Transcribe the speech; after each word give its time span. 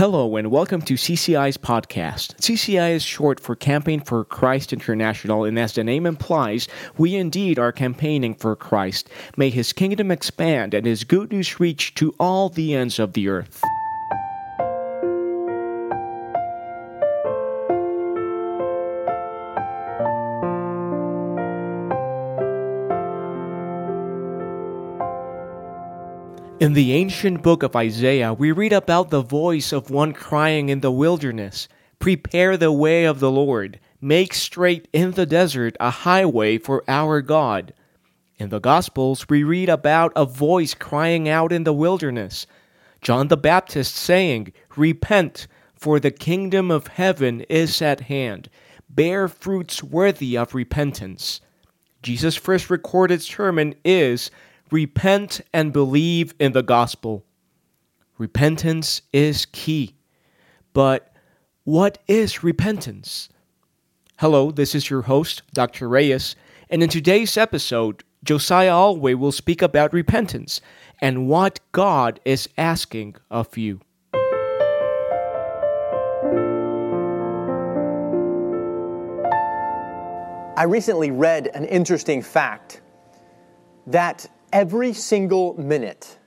Hello 0.00 0.36
and 0.36 0.50
welcome 0.50 0.80
to 0.80 0.94
CCI's 0.94 1.58
podcast. 1.58 2.34
CCI 2.36 2.92
is 2.92 3.02
short 3.02 3.38
for 3.38 3.54
Campaign 3.54 4.00
for 4.00 4.24
Christ 4.24 4.72
International, 4.72 5.44
and 5.44 5.58
as 5.58 5.74
the 5.74 5.84
name 5.84 6.06
implies, 6.06 6.68
we 6.96 7.16
indeed 7.16 7.58
are 7.58 7.70
campaigning 7.70 8.34
for 8.34 8.56
Christ. 8.56 9.10
May 9.36 9.50
his 9.50 9.74
kingdom 9.74 10.10
expand 10.10 10.72
and 10.72 10.86
his 10.86 11.04
good 11.04 11.30
news 11.30 11.60
reach 11.60 11.94
to 11.96 12.14
all 12.18 12.48
the 12.48 12.74
ends 12.74 12.98
of 12.98 13.12
the 13.12 13.28
earth. 13.28 13.62
In 26.60 26.74
the 26.74 26.92
ancient 26.92 27.42
book 27.42 27.62
of 27.62 27.74
Isaiah, 27.74 28.34
we 28.34 28.52
read 28.52 28.74
about 28.74 29.08
the 29.08 29.22
voice 29.22 29.72
of 29.72 29.88
one 29.88 30.12
crying 30.12 30.68
in 30.68 30.80
the 30.80 30.92
wilderness 30.92 31.68
Prepare 31.98 32.58
the 32.58 32.70
way 32.70 33.06
of 33.06 33.18
the 33.18 33.30
Lord, 33.30 33.80
make 33.98 34.34
straight 34.34 34.86
in 34.92 35.12
the 35.12 35.24
desert 35.24 35.74
a 35.80 35.88
highway 35.88 36.58
for 36.58 36.84
our 36.86 37.22
God. 37.22 37.72
In 38.36 38.50
the 38.50 38.60
Gospels, 38.60 39.26
we 39.26 39.42
read 39.42 39.70
about 39.70 40.12
a 40.14 40.26
voice 40.26 40.74
crying 40.74 41.30
out 41.30 41.50
in 41.50 41.64
the 41.64 41.72
wilderness 41.72 42.46
John 43.00 43.28
the 43.28 43.38
Baptist 43.38 43.96
saying, 43.96 44.52
Repent, 44.76 45.46
for 45.74 45.98
the 45.98 46.10
kingdom 46.10 46.70
of 46.70 46.88
heaven 46.88 47.40
is 47.48 47.80
at 47.80 48.00
hand. 48.00 48.50
Bear 48.90 49.28
fruits 49.28 49.82
worthy 49.82 50.36
of 50.36 50.54
repentance. 50.54 51.40
Jesus' 52.02 52.36
first 52.36 52.68
recorded 52.68 53.22
sermon 53.22 53.74
is 53.82 54.30
repent 54.70 55.40
and 55.52 55.72
believe 55.72 56.34
in 56.38 56.52
the 56.52 56.62
gospel. 56.62 57.24
Repentance 58.18 59.02
is 59.12 59.46
key. 59.46 59.94
But 60.72 61.12
what 61.64 61.98
is 62.06 62.44
repentance? 62.44 63.28
Hello, 64.18 64.50
this 64.50 64.74
is 64.74 64.90
your 64.90 65.02
host, 65.02 65.42
Dr. 65.52 65.88
Reyes, 65.88 66.36
and 66.68 66.82
in 66.82 66.88
today's 66.88 67.36
episode, 67.36 68.04
Josiah 68.22 68.72
Alway 68.72 69.14
will 69.14 69.32
speak 69.32 69.62
about 69.62 69.92
repentance 69.92 70.60
and 71.00 71.26
what 71.26 71.58
God 71.72 72.20
is 72.24 72.48
asking 72.58 73.16
of 73.30 73.56
you. 73.56 73.80
I 80.56 80.64
recently 80.64 81.10
read 81.10 81.46
an 81.54 81.64
interesting 81.64 82.20
fact 82.20 82.82
that 83.86 84.28
every 84.52 84.92
single 84.92 85.60
minute, 85.60 86.18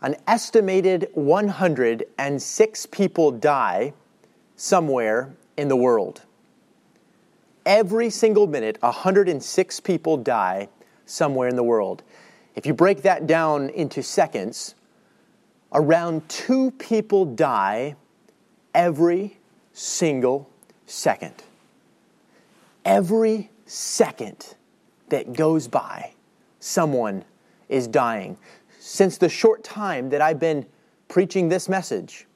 an 0.00 0.16
estimated 0.26 1.08
106 1.14 2.86
people 2.86 3.30
die 3.30 3.92
somewhere 4.56 5.34
in 5.56 5.68
the 5.68 5.76
world. 5.76 6.22
Every 7.64 8.10
single 8.10 8.46
minute, 8.46 8.78
106 8.80 9.80
people 9.80 10.16
die 10.16 10.68
somewhere 11.06 11.48
in 11.48 11.56
the 11.56 11.62
world. 11.62 12.02
If 12.56 12.66
you 12.66 12.74
break 12.74 13.02
that 13.02 13.26
down 13.26 13.70
into 13.70 14.02
seconds, 14.02 14.74
around 15.72 16.28
two 16.28 16.72
people 16.72 17.24
die 17.24 17.94
every 18.74 19.38
single 19.72 20.50
second. 20.86 21.34
Every 22.84 23.50
second 23.66 24.54
that 25.08 25.32
goes 25.32 25.68
by, 25.68 26.12
someone 26.58 27.24
is 27.68 27.86
dying. 27.86 28.36
Since 28.78 29.18
the 29.18 29.28
short 29.28 29.62
time 29.62 30.10
that 30.10 30.20
I've 30.20 30.40
been 30.40 30.66
preaching 31.08 31.48
this 31.48 31.68
message, 31.68 32.26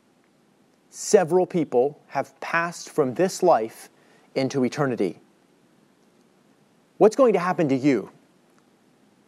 several 0.90 1.46
people 1.46 2.00
have 2.08 2.38
passed 2.40 2.90
from 2.90 3.14
this 3.14 3.42
life 3.42 3.88
into 4.34 4.64
eternity. 4.64 5.20
What's 6.98 7.16
going 7.16 7.32
to 7.34 7.38
happen 7.38 7.68
to 7.68 7.76
you 7.76 8.10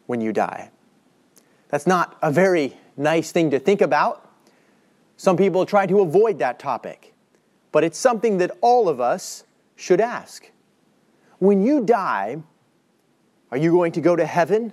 when 0.07 0.21
you 0.21 0.33
die? 0.33 0.71
That's 1.69 1.87
not 1.87 2.17
a 2.23 2.31
very 2.31 2.77
nice 2.97 3.33
thing 3.33 3.51
to 3.51 3.59
think 3.59 3.81
about. 3.81 4.31
Some 5.17 5.37
people 5.37 5.67
try 5.67 5.87
to 5.87 6.01
avoid 6.01 6.39
that 6.39 6.59
topic, 6.59 7.15
but 7.73 7.85
it's 7.85 7.99
something 7.99 8.39
that 8.39 8.53
all 8.61 8.89
of 8.89 9.01
us 9.01 9.45
should 9.77 10.01
ask. 10.01 10.51
When 11.39 11.65
you 11.65 11.85
die, 11.85 12.43
are 13.51 13.59
you 13.59 13.73
going 13.73 13.93
to 13.93 14.01
go 14.01 14.17
to 14.17 14.25
heaven 14.25 14.73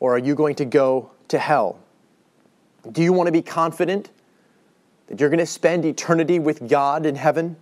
or 0.00 0.14
are 0.14 0.18
you 0.18 0.34
going 0.34 0.56
to 0.56 0.64
go 0.64 1.10
to 1.28 1.38
hell? 1.38 1.78
Do 2.90 3.02
you 3.02 3.12
want 3.12 3.28
to 3.28 3.32
be 3.32 3.42
confident 3.42 4.10
that 5.06 5.20
you're 5.20 5.28
going 5.28 5.38
to 5.38 5.46
spend 5.46 5.84
eternity 5.84 6.38
with 6.38 6.68
God 6.68 7.06
in 7.06 7.14
heaven? 7.14 7.56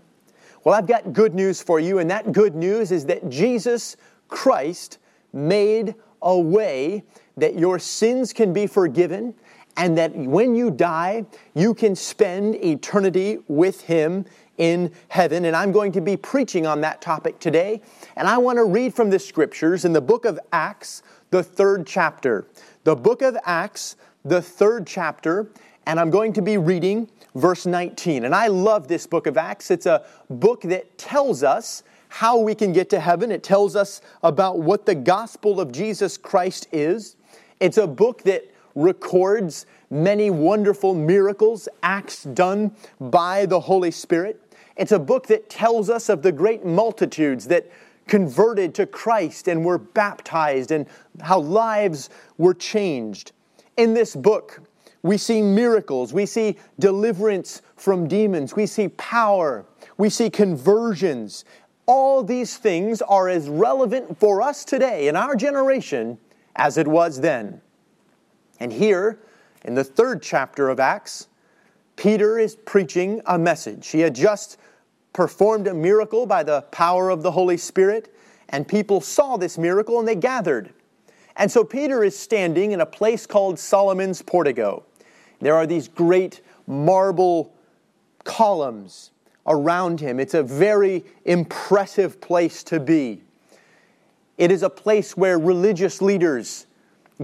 Well, 0.64 0.74
I've 0.74 0.86
got 0.86 1.12
good 1.12 1.34
news 1.34 1.62
for 1.62 1.80
you, 1.80 1.98
and 1.98 2.10
that 2.10 2.32
good 2.32 2.54
news 2.54 2.92
is 2.92 3.06
that 3.06 3.28
Jesus 3.28 3.96
Christ 4.28 4.98
made 5.32 5.94
a 6.22 6.38
way 6.38 7.04
that 7.36 7.58
your 7.58 7.78
sins 7.78 8.32
can 8.32 8.52
be 8.52 8.66
forgiven 8.66 9.34
and 9.76 9.96
that 9.96 10.14
when 10.14 10.56
you 10.56 10.72
die, 10.72 11.24
you 11.54 11.72
can 11.72 11.94
spend 11.94 12.56
eternity 12.56 13.38
with 13.46 13.80
Him 13.82 14.24
in 14.58 14.92
heaven. 15.06 15.44
And 15.44 15.54
I'm 15.54 15.70
going 15.70 15.92
to 15.92 16.00
be 16.00 16.16
preaching 16.16 16.66
on 16.66 16.80
that 16.80 17.00
topic 17.00 17.38
today. 17.38 17.80
And 18.16 18.26
I 18.26 18.38
want 18.38 18.58
to 18.58 18.64
read 18.64 18.92
from 18.92 19.08
the 19.08 19.20
scriptures 19.20 19.84
in 19.84 19.92
the 19.92 20.00
book 20.00 20.24
of 20.24 20.38
Acts, 20.52 21.04
the 21.30 21.42
third 21.42 21.86
chapter. 21.86 22.46
The 22.84 22.96
book 22.96 23.22
of 23.22 23.36
Acts, 23.44 23.96
the 24.24 24.42
third 24.42 24.86
chapter, 24.86 25.50
and 25.86 25.98
I'm 25.98 26.10
going 26.10 26.32
to 26.34 26.42
be 26.42 26.58
reading 26.58 27.08
verse 27.34 27.66
19. 27.66 28.24
And 28.24 28.34
I 28.34 28.48
love 28.48 28.88
this 28.88 29.06
book 29.06 29.26
of 29.26 29.36
Acts. 29.36 29.70
It's 29.70 29.86
a 29.86 30.04
book 30.28 30.62
that 30.62 30.98
tells 30.98 31.42
us 31.42 31.82
how 32.08 32.38
we 32.38 32.54
can 32.54 32.72
get 32.72 32.88
to 32.90 33.00
heaven, 33.00 33.30
it 33.30 33.42
tells 33.42 33.76
us 33.76 34.00
about 34.22 34.58
what 34.58 34.86
the 34.86 34.94
gospel 34.94 35.60
of 35.60 35.70
Jesus 35.70 36.16
Christ 36.16 36.66
is. 36.72 37.16
It's 37.60 37.76
a 37.76 37.86
book 37.86 38.22
that 38.22 38.50
records 38.74 39.66
many 39.90 40.30
wonderful 40.30 40.94
miracles, 40.94 41.68
acts 41.82 42.24
done 42.24 42.74
by 43.00 43.44
the 43.46 43.60
Holy 43.60 43.90
Spirit. 43.90 44.40
It's 44.76 44.92
a 44.92 44.98
book 44.98 45.26
that 45.26 45.50
tells 45.50 45.90
us 45.90 46.08
of 46.08 46.22
the 46.22 46.32
great 46.32 46.64
multitudes 46.64 47.48
that 47.48 47.70
converted 48.08 48.74
to 48.74 48.86
Christ 48.86 49.48
and 49.48 49.64
were 49.64 49.78
baptized 49.78 50.72
and 50.72 50.86
how 51.20 51.38
lives 51.38 52.10
were 52.36 52.54
changed. 52.54 53.32
In 53.76 53.94
this 53.94 54.16
book, 54.16 54.60
we 55.02 55.16
see 55.16 55.42
miracles, 55.42 56.12
we 56.12 56.26
see 56.26 56.56
deliverance 56.78 57.62
from 57.76 58.08
demons, 58.08 58.56
we 58.56 58.66
see 58.66 58.88
power, 58.88 59.64
we 59.96 60.10
see 60.10 60.28
conversions. 60.28 61.44
All 61.86 62.22
these 62.24 62.56
things 62.56 63.00
are 63.02 63.28
as 63.28 63.48
relevant 63.48 64.18
for 64.18 64.42
us 64.42 64.64
today 64.64 65.08
in 65.08 65.16
our 65.16 65.36
generation 65.36 66.18
as 66.56 66.76
it 66.76 66.88
was 66.88 67.20
then. 67.20 67.60
And 68.58 68.72
here, 68.72 69.20
in 69.64 69.74
the 69.74 69.84
third 69.84 70.20
chapter 70.22 70.68
of 70.68 70.80
Acts, 70.80 71.28
Peter 71.96 72.38
is 72.38 72.56
preaching 72.56 73.20
a 73.26 73.38
message. 73.38 73.88
He 73.88 74.00
had 74.00 74.14
just 74.14 74.58
performed 75.12 75.66
a 75.66 75.74
miracle 75.74 76.26
by 76.26 76.42
the 76.42 76.62
power 76.70 77.10
of 77.10 77.22
the 77.22 77.32
Holy 77.32 77.56
Spirit, 77.56 78.14
and 78.48 78.66
people 78.66 79.00
saw 79.00 79.36
this 79.36 79.58
miracle 79.58 79.98
and 79.98 80.06
they 80.06 80.14
gathered. 80.14 80.72
And 81.36 81.50
so 81.50 81.62
Peter 81.62 82.02
is 82.02 82.18
standing 82.18 82.72
in 82.72 82.80
a 82.80 82.86
place 82.86 83.26
called 83.26 83.58
Solomon's 83.58 84.22
Portico. 84.22 84.84
There 85.40 85.54
are 85.54 85.66
these 85.66 85.86
great 85.88 86.40
marble 86.66 87.54
columns 88.24 89.12
around 89.46 90.00
him. 90.00 90.20
It's 90.20 90.34
a 90.34 90.42
very 90.42 91.04
impressive 91.24 92.20
place 92.20 92.62
to 92.64 92.80
be. 92.80 93.22
It 94.36 94.52
is 94.52 94.62
a 94.62 94.70
place 94.70 95.16
where 95.16 95.38
religious 95.38 96.02
leaders 96.02 96.66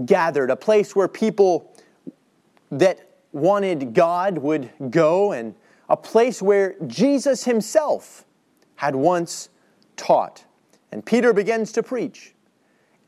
gathered, 0.05 0.49
a 0.49 0.55
place 0.55 0.95
where 0.95 1.07
people 1.07 1.71
that 2.71 3.09
wanted 3.31 3.93
God 3.93 4.37
would 4.37 4.69
go 4.89 5.31
and 5.31 5.55
a 5.89 5.97
place 5.97 6.41
where 6.41 6.75
Jesus 6.87 7.43
himself 7.43 8.25
had 8.75 8.95
once 8.95 9.49
taught. 9.95 10.45
And 10.91 11.05
Peter 11.05 11.33
begins 11.33 11.71
to 11.73 11.83
preach. 11.83 12.33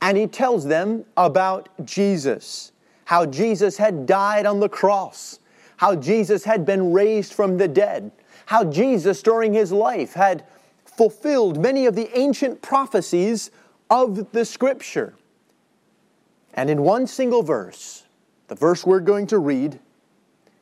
And 0.02 0.18
he 0.18 0.28
tells 0.28 0.66
them 0.66 1.06
about 1.16 1.70
Jesus, 1.84 2.72
how 3.06 3.26
Jesus 3.26 3.78
had 3.78 4.06
died 4.06 4.46
on 4.46 4.60
the 4.60 4.70
cross, 4.70 5.40
how 5.78 5.96
Jesus 5.96 6.44
had 6.44 6.66
been 6.66 6.92
raised 6.92 7.34
from 7.34 7.58
the 7.58 7.68
dead, 7.68 8.12
how 8.46 8.64
Jesus 8.64 9.22
during 9.22 9.54
his 9.54 9.72
life 9.72 10.14
had 10.14 10.46
fulfilled 10.86 11.60
many 11.60 11.86
of 11.86 11.96
the 11.96 12.16
ancient 12.18 12.62
prophecies 12.62 13.52
of 13.90 14.32
the 14.32 14.46
Scripture. 14.46 15.16
And 16.54 16.70
in 16.70 16.82
one 16.82 17.08
single 17.08 17.44
verse, 17.44 18.04
the 18.48 18.56
verse 18.56 18.86
we're 18.86 19.00
going 19.00 19.28
to 19.28 19.38
read, 19.38 19.80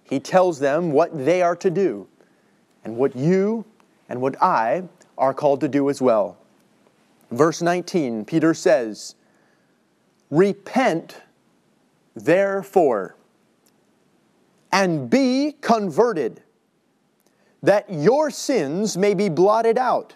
he 0.09 0.19
tells 0.19 0.59
them 0.59 0.91
what 0.91 1.25
they 1.25 1.41
are 1.41 1.55
to 1.55 1.69
do 1.69 2.07
and 2.83 2.95
what 2.95 3.15
you 3.15 3.65
and 4.07 4.21
what 4.21 4.41
I 4.41 4.83
are 5.17 5.33
called 5.33 5.61
to 5.61 5.67
do 5.67 5.89
as 5.89 6.01
well. 6.01 6.37
Verse 7.31 7.61
19, 7.61 8.25
Peter 8.25 8.53
says, 8.53 9.15
Repent, 10.29 11.21
therefore, 12.15 13.15
and 14.71 15.09
be 15.09 15.55
converted, 15.61 16.41
that 17.63 17.91
your 17.91 18.29
sins 18.29 18.95
may 18.97 19.13
be 19.13 19.29
blotted 19.29 19.77
out, 19.77 20.15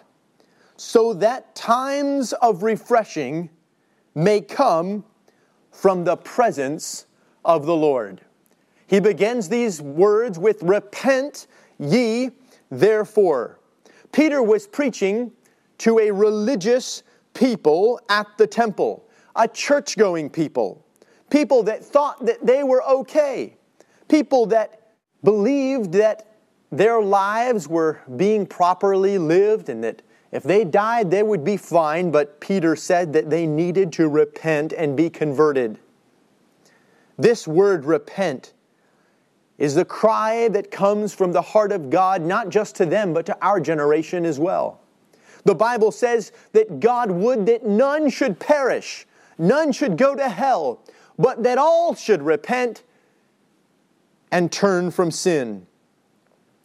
so 0.76 1.12
that 1.14 1.54
times 1.54 2.32
of 2.34 2.62
refreshing 2.62 3.50
may 4.14 4.40
come 4.40 5.04
from 5.72 6.04
the 6.04 6.16
presence 6.16 7.06
of 7.44 7.66
the 7.66 7.74
Lord. 7.74 8.20
He 8.90 8.98
begins 8.98 9.48
these 9.48 9.80
words 9.80 10.36
with, 10.36 10.64
Repent 10.64 11.46
ye 11.78 12.32
therefore. 12.72 13.60
Peter 14.10 14.42
was 14.42 14.66
preaching 14.66 15.30
to 15.78 16.00
a 16.00 16.10
religious 16.10 17.04
people 17.32 18.00
at 18.08 18.26
the 18.36 18.48
temple, 18.48 19.08
a 19.36 19.46
church 19.46 19.96
going 19.96 20.28
people, 20.28 20.84
people 21.30 21.62
that 21.62 21.84
thought 21.84 22.26
that 22.26 22.44
they 22.44 22.64
were 22.64 22.82
okay, 22.82 23.56
people 24.08 24.46
that 24.46 24.88
believed 25.22 25.92
that 25.92 26.26
their 26.72 27.00
lives 27.00 27.68
were 27.68 28.00
being 28.16 28.44
properly 28.44 29.18
lived 29.18 29.68
and 29.68 29.84
that 29.84 30.02
if 30.32 30.42
they 30.42 30.64
died, 30.64 31.12
they 31.12 31.22
would 31.22 31.44
be 31.44 31.56
fine, 31.56 32.10
but 32.10 32.40
Peter 32.40 32.74
said 32.74 33.12
that 33.12 33.30
they 33.30 33.46
needed 33.46 33.92
to 33.92 34.08
repent 34.08 34.72
and 34.72 34.96
be 34.96 35.08
converted. 35.08 35.78
This 37.16 37.46
word 37.46 37.84
repent 37.84 38.52
is 39.60 39.74
the 39.74 39.84
cry 39.84 40.48
that 40.48 40.70
comes 40.70 41.14
from 41.14 41.32
the 41.32 41.42
heart 41.42 41.70
of 41.70 41.90
God, 41.90 42.22
not 42.22 42.48
just 42.48 42.74
to 42.76 42.86
them, 42.86 43.12
but 43.12 43.26
to 43.26 43.36
our 43.42 43.60
generation 43.60 44.24
as 44.24 44.38
well. 44.40 44.80
The 45.44 45.54
Bible 45.54 45.92
says 45.92 46.32
that 46.52 46.80
God 46.80 47.10
would 47.10 47.44
that 47.46 47.64
none 47.66 48.08
should 48.08 48.40
perish, 48.40 49.06
none 49.38 49.70
should 49.72 49.98
go 49.98 50.14
to 50.14 50.30
hell, 50.30 50.80
but 51.18 51.42
that 51.42 51.58
all 51.58 51.94
should 51.94 52.22
repent 52.22 52.82
and 54.32 54.50
turn 54.50 54.90
from 54.90 55.10
sin. 55.10 55.66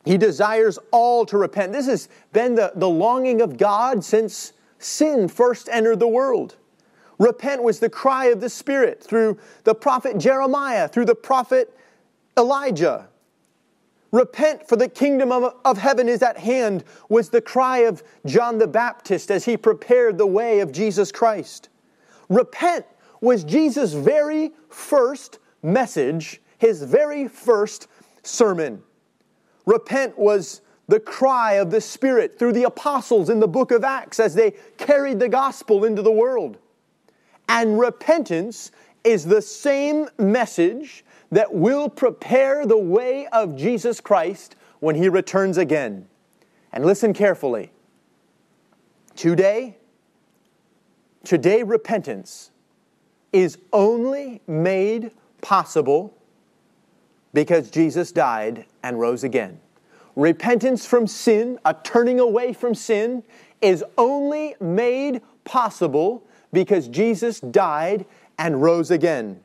He 0.05 0.17
desires 0.17 0.79
all 0.91 1.25
to 1.25 1.37
repent. 1.37 1.73
This 1.73 1.87
has 1.87 2.07
been 2.31 2.55
the, 2.55 2.71
the 2.75 2.89
longing 2.89 3.41
of 3.41 3.57
God 3.57 4.05
since 4.05 4.53
sin 4.79 5.27
first 5.27 5.67
entered 5.69 5.99
the 5.99 6.07
world. 6.07 6.55
Repent 7.17 7.61
was 7.61 7.79
the 7.79 7.89
cry 7.89 8.25
of 8.27 8.39
the 8.39 8.49
Spirit 8.49 9.03
through 9.03 9.37
the 9.65 9.75
prophet 9.75 10.17
Jeremiah, 10.17 10.87
through 10.87 11.05
the 11.05 11.15
prophet 11.15 11.75
Elijah. 12.37 13.07
Repent, 14.11 14.67
for 14.67 14.75
the 14.75 14.87
kingdom 14.87 15.31
of, 15.31 15.55
of 15.65 15.77
heaven 15.77 16.07
is 16.07 16.21
at 16.21 16.37
hand, 16.37 16.83
was 17.09 17.29
the 17.29 17.41
cry 17.41 17.79
of 17.79 18.03
John 18.25 18.57
the 18.57 18.67
Baptist 18.67 19.29
as 19.29 19.43
he 19.45 19.57
prepared 19.57 20.17
the 20.17 20.27
way 20.27 20.61
of 20.61 20.71
Jesus 20.71 21.11
Christ. 21.11 21.69
Repent 22.29 22.85
was 23.21 23.43
Jesus' 23.43 23.93
very 23.93 24.53
first 24.69 25.39
message, 25.61 26.41
his 26.57 26.83
very 26.83 27.27
first 27.27 27.87
sermon. 28.23 28.81
Repent 29.65 30.17
was 30.17 30.61
the 30.87 30.99
cry 30.99 31.53
of 31.53 31.71
the 31.71 31.81
Spirit 31.81 32.37
through 32.37 32.53
the 32.53 32.63
apostles 32.63 33.29
in 33.29 33.39
the 33.39 33.47
book 33.47 33.71
of 33.71 33.83
Acts 33.83 34.19
as 34.19 34.35
they 34.35 34.51
carried 34.77 35.19
the 35.19 35.29
gospel 35.29 35.83
into 35.83 36.01
the 36.01 36.11
world. 36.11 36.57
And 37.49 37.79
repentance 37.79 38.71
is 39.03 39.25
the 39.25 39.41
same 39.41 40.07
message 40.17 41.03
that 41.35 41.53
will 41.53 41.89
prepare 41.89 42.65
the 42.65 42.77
way 42.77 43.27
of 43.27 43.57
Jesus 43.57 43.99
Christ 43.99 44.55
when 44.79 44.95
he 44.95 45.09
returns 45.09 45.57
again. 45.57 46.07
And 46.71 46.85
listen 46.85 47.13
carefully. 47.13 47.73
Today, 49.17 49.75
today 51.25 51.61
repentance 51.61 52.51
is 53.33 53.57
only 53.73 54.41
made 54.47 55.11
possible 55.41 56.17
because 57.33 57.69
Jesus 57.69 58.13
died 58.13 58.65
and 58.81 58.97
rose 58.97 59.25
again. 59.25 59.59
Repentance 60.15 60.85
from 60.85 61.05
sin, 61.05 61.59
a 61.65 61.73
turning 61.83 62.21
away 62.21 62.53
from 62.53 62.73
sin, 62.73 63.23
is 63.59 63.83
only 63.97 64.55
made 64.61 65.21
possible 65.43 66.25
because 66.53 66.87
Jesus 66.87 67.41
died 67.41 68.05
and 68.39 68.61
rose 68.61 68.89
again. 68.89 69.41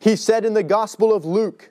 He 0.00 0.16
said 0.16 0.46
in 0.46 0.54
the 0.54 0.62
Gospel 0.62 1.12
of 1.12 1.26
Luke, 1.26 1.70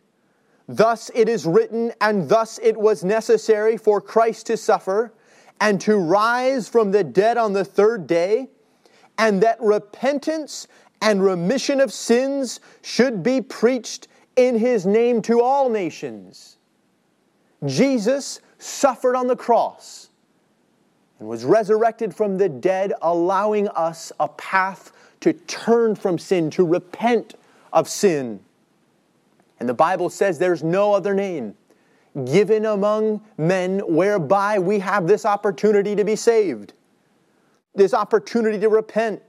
Thus 0.68 1.10
it 1.16 1.28
is 1.28 1.48
written, 1.48 1.92
and 2.00 2.30
thus 2.30 2.60
it 2.62 2.78
was 2.78 3.04
necessary 3.04 3.76
for 3.76 4.00
Christ 4.00 4.46
to 4.46 4.56
suffer 4.56 5.12
and 5.60 5.82
to 5.82 5.98
rise 5.98 6.70
from 6.70 6.92
the 6.92 7.04
dead 7.04 7.38
on 7.38 7.54
the 7.54 7.66
third 7.66 8.06
day, 8.06 8.50
and 9.18 9.42
that 9.42 9.60
repentance 9.60 10.68
and 11.02 11.24
remission 11.24 11.82
of 11.82 11.92
sins 11.92 12.60
should 12.84 13.24
be 13.24 13.42
preached 13.42 14.08
in 14.36 14.60
his 14.60 14.86
name 14.86 15.24
to 15.24 15.42
all 15.42 15.68
nations. 15.68 16.58
Jesus 17.66 18.42
suffered 18.60 19.16
on 19.16 19.26
the 19.26 19.36
cross 19.36 20.10
and 21.18 21.28
was 21.28 21.44
resurrected 21.46 22.16
from 22.16 22.38
the 22.38 22.48
dead, 22.48 22.94
allowing 23.02 23.68
us 23.70 24.12
a 24.20 24.28
path 24.28 24.92
to 25.22 25.34
turn 25.34 25.96
from 25.96 26.20
sin, 26.20 26.52
to 26.52 26.64
repent 26.64 27.34
of 27.74 27.88
sin. 27.90 28.40
And 29.60 29.68
the 29.68 29.74
Bible 29.74 30.10
says 30.10 30.40
there's 30.40 30.64
no 30.64 30.94
other 30.94 31.14
name 31.14 31.56
given 32.26 32.66
among 32.66 33.22
men 33.38 33.80
whereby 33.80 34.60
we 34.60 34.80
have 34.80 35.08
this 35.08 35.26
opportunity 35.26 35.96
to 35.96 36.04
be 36.04 36.16
saved, 36.16 36.74
this 37.76 37.94
opportunity 37.94 38.60
to 38.60 38.70
repent. 38.70 39.22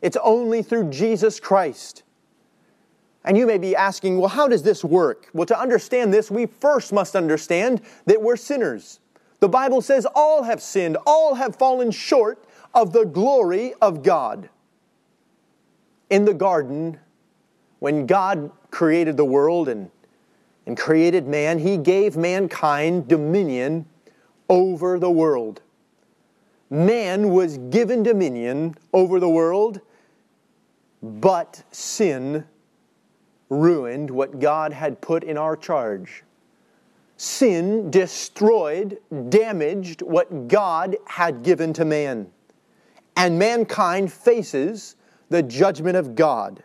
It's 0.00 0.16
only 0.22 0.62
through 0.62 0.90
Jesus 0.90 1.38
Christ. 1.38 2.02
And 3.24 3.36
you 3.36 3.46
may 3.46 3.58
be 3.58 3.76
asking, 3.76 4.18
well, 4.18 4.28
how 4.28 4.48
does 4.48 4.62
this 4.62 4.84
work? 4.84 5.28
Well, 5.32 5.46
to 5.46 5.58
understand 5.58 6.12
this, 6.12 6.30
we 6.30 6.46
first 6.46 6.92
must 6.92 7.14
understand 7.14 7.82
that 8.06 8.20
we're 8.20 8.36
sinners. 8.36 8.98
The 9.40 9.48
Bible 9.48 9.80
says 9.80 10.06
all 10.14 10.42
have 10.42 10.60
sinned, 10.60 10.96
all 11.06 11.34
have 11.34 11.54
fallen 11.54 11.90
short 11.90 12.44
of 12.74 12.92
the 12.92 13.04
glory 13.04 13.74
of 13.80 14.02
God. 14.02 14.48
In 16.10 16.24
the 16.24 16.34
garden, 16.34 16.98
when 17.82 18.06
God 18.06 18.52
created 18.70 19.16
the 19.16 19.24
world 19.24 19.68
and, 19.68 19.90
and 20.66 20.78
created 20.78 21.26
man, 21.26 21.58
he 21.58 21.76
gave 21.76 22.16
mankind 22.16 23.08
dominion 23.08 23.86
over 24.48 25.00
the 25.00 25.10
world. 25.10 25.62
Man 26.70 27.30
was 27.30 27.58
given 27.58 28.04
dominion 28.04 28.76
over 28.92 29.18
the 29.18 29.28
world, 29.28 29.80
but 31.02 31.64
sin 31.72 32.44
ruined 33.48 34.08
what 34.12 34.38
God 34.38 34.72
had 34.72 35.00
put 35.00 35.24
in 35.24 35.36
our 35.36 35.56
charge. 35.56 36.22
Sin 37.16 37.90
destroyed, 37.90 38.98
damaged 39.28 40.02
what 40.02 40.46
God 40.46 40.96
had 41.04 41.42
given 41.42 41.72
to 41.72 41.84
man. 41.84 42.28
And 43.16 43.40
mankind 43.40 44.12
faces 44.12 44.94
the 45.30 45.42
judgment 45.42 45.96
of 45.96 46.14
God. 46.14 46.62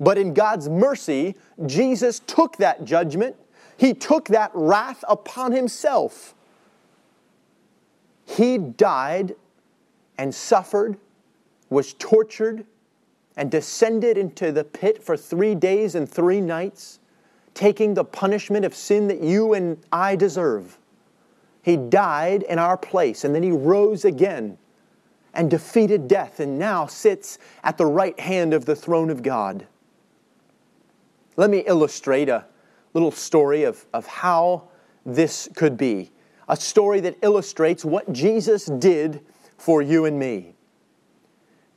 But 0.00 0.16
in 0.16 0.32
God's 0.32 0.68
mercy, 0.68 1.36
Jesus 1.66 2.20
took 2.20 2.56
that 2.56 2.84
judgment, 2.84 3.36
He 3.76 3.92
took 3.92 4.28
that 4.28 4.50
wrath 4.54 5.04
upon 5.06 5.52
Himself. 5.52 6.34
He 8.24 8.56
died 8.56 9.34
and 10.16 10.34
suffered, 10.34 10.96
was 11.68 11.92
tortured, 11.94 12.64
and 13.36 13.50
descended 13.50 14.18
into 14.18 14.52
the 14.52 14.64
pit 14.64 15.02
for 15.02 15.16
three 15.16 15.54
days 15.54 15.94
and 15.94 16.08
three 16.08 16.40
nights, 16.40 16.98
taking 17.54 17.94
the 17.94 18.04
punishment 18.04 18.64
of 18.64 18.74
sin 18.74 19.08
that 19.08 19.20
you 19.20 19.52
and 19.52 19.78
I 19.92 20.16
deserve. 20.16 20.78
He 21.62 21.76
died 21.76 22.42
in 22.44 22.58
our 22.58 22.76
place, 22.76 23.24
and 23.24 23.34
then 23.34 23.42
He 23.42 23.50
rose 23.50 24.04
again 24.04 24.56
and 25.34 25.50
defeated 25.50 26.08
death, 26.08 26.40
and 26.40 26.58
now 26.58 26.86
sits 26.86 27.38
at 27.62 27.76
the 27.76 27.86
right 27.86 28.18
hand 28.18 28.54
of 28.54 28.64
the 28.64 28.74
throne 28.74 29.10
of 29.10 29.22
God. 29.22 29.66
Let 31.40 31.48
me 31.48 31.60
illustrate 31.60 32.28
a 32.28 32.44
little 32.92 33.10
story 33.10 33.62
of, 33.62 33.86
of 33.94 34.06
how 34.06 34.68
this 35.06 35.48
could 35.56 35.78
be. 35.78 36.10
A 36.50 36.54
story 36.54 37.00
that 37.00 37.16
illustrates 37.22 37.82
what 37.82 38.12
Jesus 38.12 38.66
did 38.66 39.24
for 39.56 39.80
you 39.80 40.04
and 40.04 40.18
me. 40.18 40.52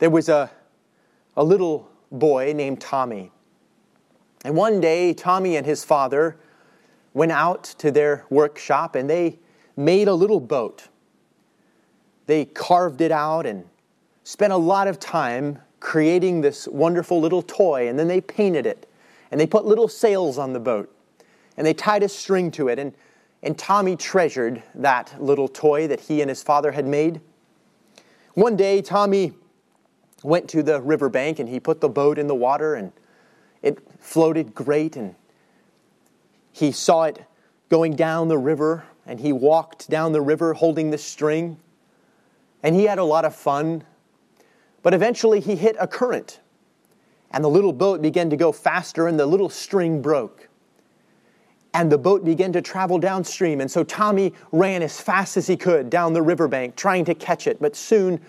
There 0.00 0.10
was 0.10 0.28
a, 0.28 0.50
a 1.34 1.42
little 1.42 1.88
boy 2.12 2.52
named 2.54 2.82
Tommy. 2.82 3.32
And 4.44 4.54
one 4.54 4.82
day, 4.82 5.14
Tommy 5.14 5.56
and 5.56 5.64
his 5.64 5.82
father 5.82 6.36
went 7.14 7.32
out 7.32 7.64
to 7.78 7.90
their 7.90 8.26
workshop 8.28 8.94
and 8.94 9.08
they 9.08 9.38
made 9.78 10.08
a 10.08 10.14
little 10.14 10.40
boat. 10.40 10.88
They 12.26 12.44
carved 12.44 13.00
it 13.00 13.12
out 13.12 13.46
and 13.46 13.64
spent 14.24 14.52
a 14.52 14.58
lot 14.58 14.88
of 14.88 15.00
time 15.00 15.60
creating 15.80 16.42
this 16.42 16.68
wonderful 16.68 17.18
little 17.18 17.40
toy, 17.40 17.88
and 17.88 17.98
then 17.98 18.08
they 18.08 18.20
painted 18.20 18.66
it 18.66 18.86
and 19.34 19.40
they 19.40 19.48
put 19.48 19.64
little 19.64 19.88
sails 19.88 20.38
on 20.38 20.52
the 20.52 20.60
boat 20.60 20.96
and 21.56 21.66
they 21.66 21.74
tied 21.74 22.04
a 22.04 22.08
string 22.08 22.52
to 22.52 22.68
it. 22.68 22.78
And, 22.78 22.94
and 23.42 23.58
Tommy 23.58 23.96
treasured 23.96 24.62
that 24.76 25.20
little 25.20 25.48
toy 25.48 25.88
that 25.88 26.02
he 26.02 26.20
and 26.20 26.28
his 26.28 26.40
father 26.40 26.70
had 26.70 26.86
made. 26.86 27.20
One 28.34 28.54
day, 28.54 28.80
Tommy 28.80 29.32
went 30.22 30.48
to 30.50 30.62
the 30.62 30.80
riverbank 30.80 31.40
and 31.40 31.48
he 31.48 31.58
put 31.58 31.80
the 31.80 31.88
boat 31.88 32.16
in 32.16 32.28
the 32.28 32.34
water 32.36 32.76
and 32.76 32.92
it 33.60 33.80
floated 33.98 34.54
great 34.54 34.94
and 34.94 35.16
he 36.52 36.70
saw 36.70 37.02
it 37.02 37.24
going 37.70 37.96
down 37.96 38.28
the 38.28 38.38
river 38.38 38.84
and 39.04 39.18
he 39.18 39.32
walked 39.32 39.90
down 39.90 40.12
the 40.12 40.22
river 40.22 40.54
holding 40.54 40.92
the 40.92 40.98
string. 40.98 41.58
And 42.62 42.76
he 42.76 42.84
had 42.84 43.00
a 43.00 43.04
lot 43.04 43.24
of 43.24 43.34
fun. 43.34 43.82
But 44.84 44.94
eventually 44.94 45.40
he 45.40 45.56
hit 45.56 45.74
a 45.80 45.88
current. 45.88 46.38
And 47.34 47.42
the 47.42 47.48
little 47.48 47.72
boat 47.72 48.00
began 48.00 48.30
to 48.30 48.36
go 48.36 48.52
faster, 48.52 49.08
and 49.08 49.18
the 49.18 49.26
little 49.26 49.48
string 49.48 50.00
broke. 50.00 50.48
And 51.74 51.90
the 51.90 51.98
boat 51.98 52.24
began 52.24 52.52
to 52.52 52.62
travel 52.62 52.96
downstream. 52.96 53.60
And 53.60 53.68
so 53.68 53.82
Tommy 53.82 54.32
ran 54.52 54.84
as 54.84 55.00
fast 55.00 55.36
as 55.36 55.48
he 55.48 55.56
could 55.56 55.90
down 55.90 56.12
the 56.12 56.22
riverbank, 56.22 56.76
trying 56.76 57.04
to 57.06 57.14
catch 57.14 57.48
it. 57.48 57.60
But 57.60 57.74
soon 57.74 58.20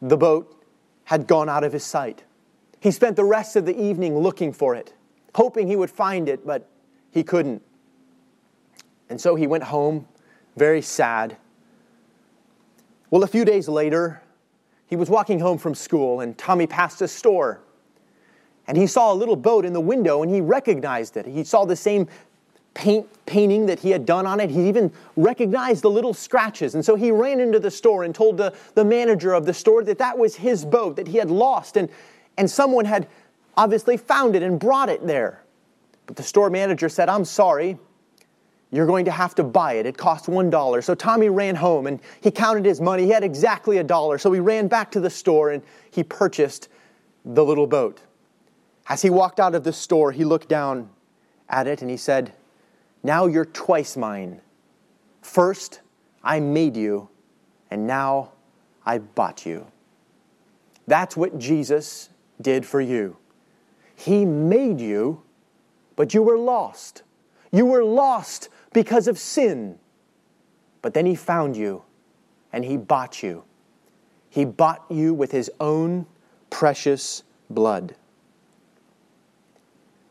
the 0.00 0.16
boat 0.16 0.64
had 1.02 1.26
gone 1.26 1.48
out 1.48 1.64
of 1.64 1.72
his 1.72 1.82
sight. 1.82 2.22
He 2.78 2.92
spent 2.92 3.16
the 3.16 3.24
rest 3.24 3.56
of 3.56 3.66
the 3.66 3.76
evening 3.76 4.16
looking 4.16 4.52
for 4.52 4.76
it, 4.76 4.94
hoping 5.34 5.66
he 5.66 5.74
would 5.74 5.90
find 5.90 6.28
it, 6.28 6.46
but 6.46 6.70
he 7.10 7.24
couldn't. 7.24 7.60
And 9.10 9.20
so 9.20 9.34
he 9.34 9.48
went 9.48 9.64
home, 9.64 10.06
very 10.56 10.80
sad. 10.80 11.36
Well, 13.10 13.24
a 13.24 13.26
few 13.26 13.44
days 13.44 13.68
later, 13.68 14.22
he 14.86 14.94
was 14.94 15.10
walking 15.10 15.40
home 15.40 15.58
from 15.58 15.74
school, 15.74 16.20
and 16.20 16.38
Tommy 16.38 16.68
passed 16.68 17.02
a 17.02 17.08
store. 17.08 17.62
And 18.68 18.76
he 18.76 18.86
saw 18.86 19.12
a 19.12 19.16
little 19.16 19.34
boat 19.34 19.64
in 19.64 19.72
the 19.72 19.80
window, 19.80 20.22
and 20.22 20.32
he 20.32 20.40
recognized 20.40 21.16
it. 21.16 21.26
He 21.26 21.42
saw 21.42 21.64
the 21.64 21.74
same 21.74 22.06
paint 22.74 23.08
painting 23.26 23.66
that 23.66 23.80
he 23.80 23.90
had 23.90 24.06
done 24.06 24.26
on 24.26 24.40
it. 24.40 24.50
He 24.50 24.68
even 24.68 24.92
recognized 25.16 25.82
the 25.82 25.90
little 25.90 26.14
scratches. 26.14 26.74
And 26.74 26.84
so 26.84 26.94
he 26.94 27.10
ran 27.10 27.40
into 27.40 27.58
the 27.58 27.70
store 27.70 28.04
and 28.04 28.14
told 28.14 28.36
the, 28.36 28.54
the 28.74 28.84
manager 28.84 29.32
of 29.34 29.46
the 29.46 29.52
store 29.52 29.82
that 29.84 29.98
that 29.98 30.16
was 30.16 30.36
his 30.36 30.64
boat 30.64 30.96
that 30.96 31.08
he 31.08 31.18
had 31.18 31.30
lost. 31.30 31.76
And, 31.76 31.88
and 32.36 32.48
someone 32.48 32.84
had 32.84 33.08
obviously 33.56 33.96
found 33.96 34.36
it 34.36 34.42
and 34.42 34.60
brought 34.60 34.88
it 34.88 35.06
there. 35.06 35.42
But 36.06 36.16
the 36.16 36.22
store 36.22 36.50
manager 36.50 36.88
said, 36.88 37.08
I'm 37.08 37.24
sorry, 37.24 37.78
you're 38.70 38.86
going 38.86 39.06
to 39.06 39.10
have 39.10 39.34
to 39.36 39.42
buy 39.42 39.74
it. 39.74 39.86
It 39.86 39.96
costs 39.96 40.28
one 40.28 40.48
dollar. 40.48 40.80
So 40.80 40.94
Tommy 40.94 41.28
ran 41.28 41.56
home 41.56 41.86
and 41.86 42.00
he 42.20 42.30
counted 42.30 42.64
his 42.64 42.80
money. 42.80 43.04
He 43.04 43.10
had 43.10 43.24
exactly 43.24 43.78
a 43.78 43.84
dollar. 43.84 44.18
So 44.18 44.30
he 44.30 44.40
ran 44.40 44.68
back 44.68 44.90
to 44.92 45.00
the 45.00 45.10
store 45.10 45.50
and 45.50 45.62
he 45.90 46.04
purchased 46.04 46.68
the 47.24 47.44
little 47.44 47.66
boat. 47.66 48.00
As 48.88 49.02
he 49.02 49.10
walked 49.10 49.38
out 49.38 49.54
of 49.54 49.64
the 49.64 49.72
store, 49.72 50.12
he 50.12 50.24
looked 50.24 50.48
down 50.48 50.88
at 51.48 51.66
it 51.66 51.82
and 51.82 51.90
he 51.90 51.96
said, 51.96 52.32
Now 53.02 53.26
you're 53.26 53.44
twice 53.44 53.96
mine. 53.96 54.40
First, 55.20 55.80
I 56.24 56.40
made 56.40 56.76
you, 56.76 57.08
and 57.70 57.86
now 57.86 58.32
I 58.86 58.98
bought 58.98 59.44
you. 59.44 59.66
That's 60.86 61.16
what 61.16 61.38
Jesus 61.38 62.08
did 62.40 62.64
for 62.64 62.80
you. 62.80 63.18
He 63.94 64.24
made 64.24 64.80
you, 64.80 65.22
but 65.96 66.14
you 66.14 66.22
were 66.22 66.38
lost. 66.38 67.02
You 67.52 67.66
were 67.66 67.84
lost 67.84 68.48
because 68.72 69.06
of 69.06 69.18
sin. 69.18 69.78
But 70.80 70.94
then 70.94 71.04
he 71.04 71.14
found 71.14 71.56
you 71.56 71.82
and 72.52 72.64
he 72.64 72.76
bought 72.76 73.22
you. 73.22 73.44
He 74.30 74.44
bought 74.44 74.84
you 74.88 75.12
with 75.12 75.32
his 75.32 75.50
own 75.60 76.06
precious 76.48 77.22
blood. 77.50 77.94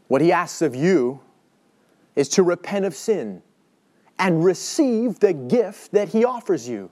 What 0.08 0.22
he 0.22 0.32
asks 0.32 0.62
of 0.62 0.76
you 0.76 1.20
is 2.16 2.30
to 2.30 2.44
repent 2.44 2.86
of 2.86 2.96
sin 2.96 3.42
and 4.20 4.44
receive 4.44 5.20
the 5.20 5.34
gift 5.34 5.92
that 5.92 6.10
he 6.10 6.26
offers 6.26 6.68
you. 6.68 6.90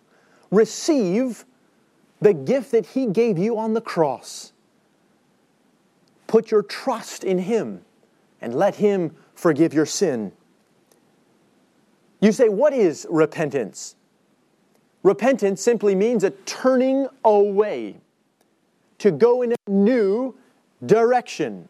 Receive 0.52 1.46
the 2.22 2.34
gift 2.34 2.72
that 2.72 2.86
he 2.86 3.08
gave 3.08 3.38
you 3.38 3.58
on 3.58 3.74
the 3.74 3.82
cross. 3.82 4.54
Put 6.28 6.52
your 6.52 6.64
trust 6.64 7.24
in 7.24 7.40
him 7.40 7.82
and 8.42 8.54
let 8.54 8.76
him 8.76 9.16
forgive 9.34 9.74
your 9.74 9.86
sin. 9.86 10.32
You 12.20 12.32
say, 12.32 12.50
what 12.50 12.74
is 12.74 13.08
repentance? 13.10 13.96
Repentance 15.04 15.62
simply 15.62 15.94
means 15.94 16.24
a 16.24 16.32
turning 16.32 17.08
away, 17.24 17.98
to 18.98 19.12
go 19.12 19.42
in 19.42 19.52
a 19.52 19.70
new 19.70 20.36
direction. 20.86 21.68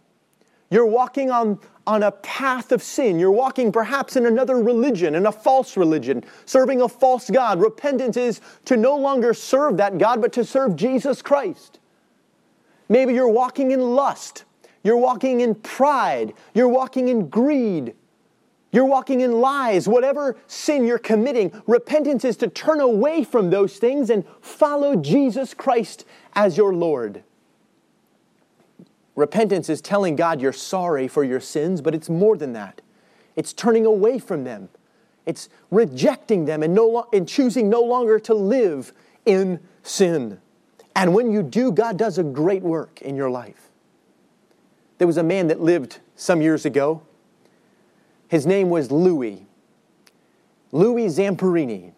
You're 0.69 0.85
walking 0.85 1.31
on, 1.31 1.59
on 1.85 2.03
a 2.03 2.11
path 2.11 2.71
of 2.71 2.81
sin. 2.81 3.19
You're 3.19 3.31
walking 3.31 3.71
perhaps 3.71 4.15
in 4.15 4.25
another 4.25 4.55
religion, 4.55 5.15
in 5.15 5.25
a 5.25 5.31
false 5.31 5.77
religion, 5.77 6.23
serving 6.45 6.81
a 6.81 6.89
false 6.89 7.29
God. 7.29 7.61
Repentance 7.61 8.17
is 8.17 8.41
to 8.65 8.77
no 8.77 8.95
longer 8.95 9.33
serve 9.33 9.77
that 9.77 9.97
God, 9.97 10.21
but 10.21 10.33
to 10.33 10.43
serve 10.43 10.75
Jesus 10.75 11.21
Christ. 11.21 11.79
Maybe 12.89 13.13
you're 13.13 13.29
walking 13.29 13.71
in 13.71 13.81
lust. 13.81 14.43
You're 14.83 14.97
walking 14.97 15.41
in 15.41 15.55
pride. 15.55 16.33
You're 16.53 16.69
walking 16.69 17.07
in 17.07 17.29
greed. 17.29 17.95
You're 18.75 18.85
walking 18.85 19.21
in 19.21 19.39
lies, 19.39 19.87
whatever 19.87 20.35
sin 20.47 20.85
you're 20.85 20.97
committing, 20.97 21.53
repentance 21.65 22.25
is 22.25 22.35
to 22.37 22.49
turn 22.49 22.81
away 22.81 23.23
from 23.23 23.49
those 23.49 23.77
things 23.77 24.09
and 24.09 24.25
follow 24.41 24.97
Jesus 24.97 25.53
Christ 25.53 26.03
as 26.33 26.57
your 26.57 26.73
Lord. 26.73 27.23
Repentance 29.15 29.69
is 29.69 29.81
telling 29.81 30.15
God 30.15 30.41
you're 30.41 30.53
sorry 30.53 31.07
for 31.07 31.23
your 31.23 31.39
sins, 31.39 31.81
but 31.81 31.95
it's 31.95 32.09
more 32.09 32.37
than 32.37 32.53
that. 32.53 32.81
It's 33.35 33.53
turning 33.53 33.85
away 33.85 34.19
from 34.19 34.43
them. 34.43 34.69
It's 35.25 35.49
rejecting 35.71 36.45
them 36.45 36.63
and, 36.63 36.73
no 36.73 36.87
lo- 36.87 37.09
and 37.13 37.27
choosing 37.27 37.69
no 37.69 37.81
longer 37.81 38.19
to 38.19 38.33
live 38.33 38.93
in 39.25 39.59
sin. 39.83 40.39
And 40.95 41.13
when 41.13 41.31
you 41.31 41.43
do, 41.43 41.71
God 41.71 41.97
does 41.97 42.17
a 42.17 42.23
great 42.23 42.61
work 42.61 43.01
in 43.01 43.15
your 43.15 43.29
life. 43.29 43.69
There 44.97 45.07
was 45.07 45.17
a 45.17 45.23
man 45.23 45.47
that 45.47 45.59
lived 45.59 45.99
some 46.15 46.41
years 46.41 46.65
ago 46.65 47.01
his 48.35 48.45
name 48.45 48.69
was 48.69 48.91
Louis, 48.91 49.45
Louis 50.73 51.07
Zamperini. 51.07 51.93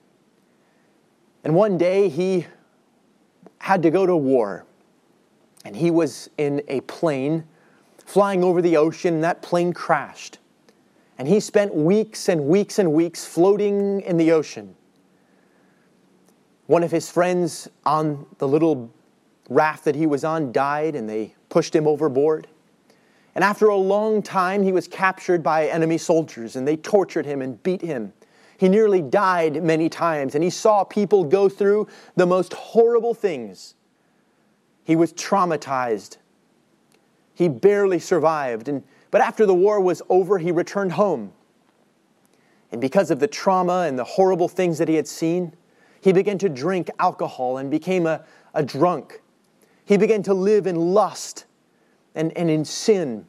And 1.44 1.56
one 1.56 1.80
day 1.80 2.10
he 2.10 2.46
had 3.58 3.82
to 3.82 3.90
go 3.90 4.06
to 4.06 4.16
war. 4.16 4.66
And 5.68 5.76
he 5.76 5.92
was 5.92 6.30
in 6.38 6.64
a 6.70 6.80
plane 6.80 7.44
flying 8.06 8.42
over 8.42 8.62
the 8.62 8.78
ocean, 8.78 9.16
and 9.16 9.24
that 9.26 9.42
plane 9.42 9.74
crashed. 9.74 10.40
And 11.18 11.28
he 11.28 11.42
spent 11.42 11.76
weeks 11.76 12.30
and 12.30 12.46
weeks 12.46 12.80
and 12.80 12.94
weeks 12.94 13.26
floating 13.26 14.00
in 14.00 14.16
the 14.16 14.32
ocean. 14.32 14.78
One 16.68 16.84
of 16.84 16.92
his 16.92 17.12
friends 17.12 17.68
on 17.86 18.26
the 18.38 18.48
little 18.48 18.90
raft 19.50 19.84
that 19.84 19.96
he 19.96 20.06
was 20.06 20.24
on 20.24 20.54
died, 20.54 20.96
and 20.96 21.10
they 21.10 21.36
pushed 21.50 21.76
him 21.76 21.86
overboard. 21.86 22.48
And 23.36 23.44
after 23.44 23.68
a 23.68 23.76
long 23.76 24.22
time, 24.22 24.64
he 24.64 24.72
was 24.72 24.88
captured 24.88 25.44
by 25.44 25.68
enemy 25.68 25.98
soldiers, 25.98 26.56
and 26.56 26.66
they 26.66 26.78
tortured 26.78 27.26
him 27.26 27.42
and 27.42 27.62
beat 27.62 27.82
him. 27.82 28.14
He 28.58 28.70
nearly 28.70 29.02
died 29.02 29.62
many 29.62 29.90
times, 29.90 30.34
and 30.34 30.42
he 30.46 30.50
saw 30.50 30.86
people 30.86 31.26
go 31.26 31.50
through 31.50 31.90
the 32.16 32.26
most 32.26 32.54
horrible 32.54 33.14
things. 33.14 33.76
He 34.88 34.96
was 34.96 35.12
traumatized. 35.12 36.16
He 37.34 37.50
barely 37.50 38.00
survived. 38.00 38.70
And, 38.70 38.84
but 39.12 39.20
after 39.20 39.46
the 39.46 39.54
war 39.54 39.82
was 39.82 40.02
over, 40.08 40.38
he 40.38 40.50
returned 40.50 40.94
home. 40.94 41.34
And 42.72 42.80
because 42.80 43.12
of 43.12 43.20
the 43.20 43.28
trauma 43.28 43.82
and 43.82 44.00
the 44.00 44.06
horrible 44.06 44.48
things 44.48 44.78
that 44.78 44.88
he 44.88 44.96
had 44.96 45.06
seen, 45.06 45.52
he 46.00 46.14
began 46.14 46.38
to 46.38 46.48
drink 46.48 46.90
alcohol 47.00 47.58
and 47.58 47.70
became 47.70 48.08
a, 48.08 48.24
a 48.54 48.64
drunk. 48.64 49.22
He 49.84 49.98
began 49.98 50.24
to 50.24 50.34
live 50.34 50.68
in 50.68 50.78
lust 50.78 51.44
and, 52.16 52.32
and 52.38 52.50
in 52.50 52.64
sin. 52.64 53.26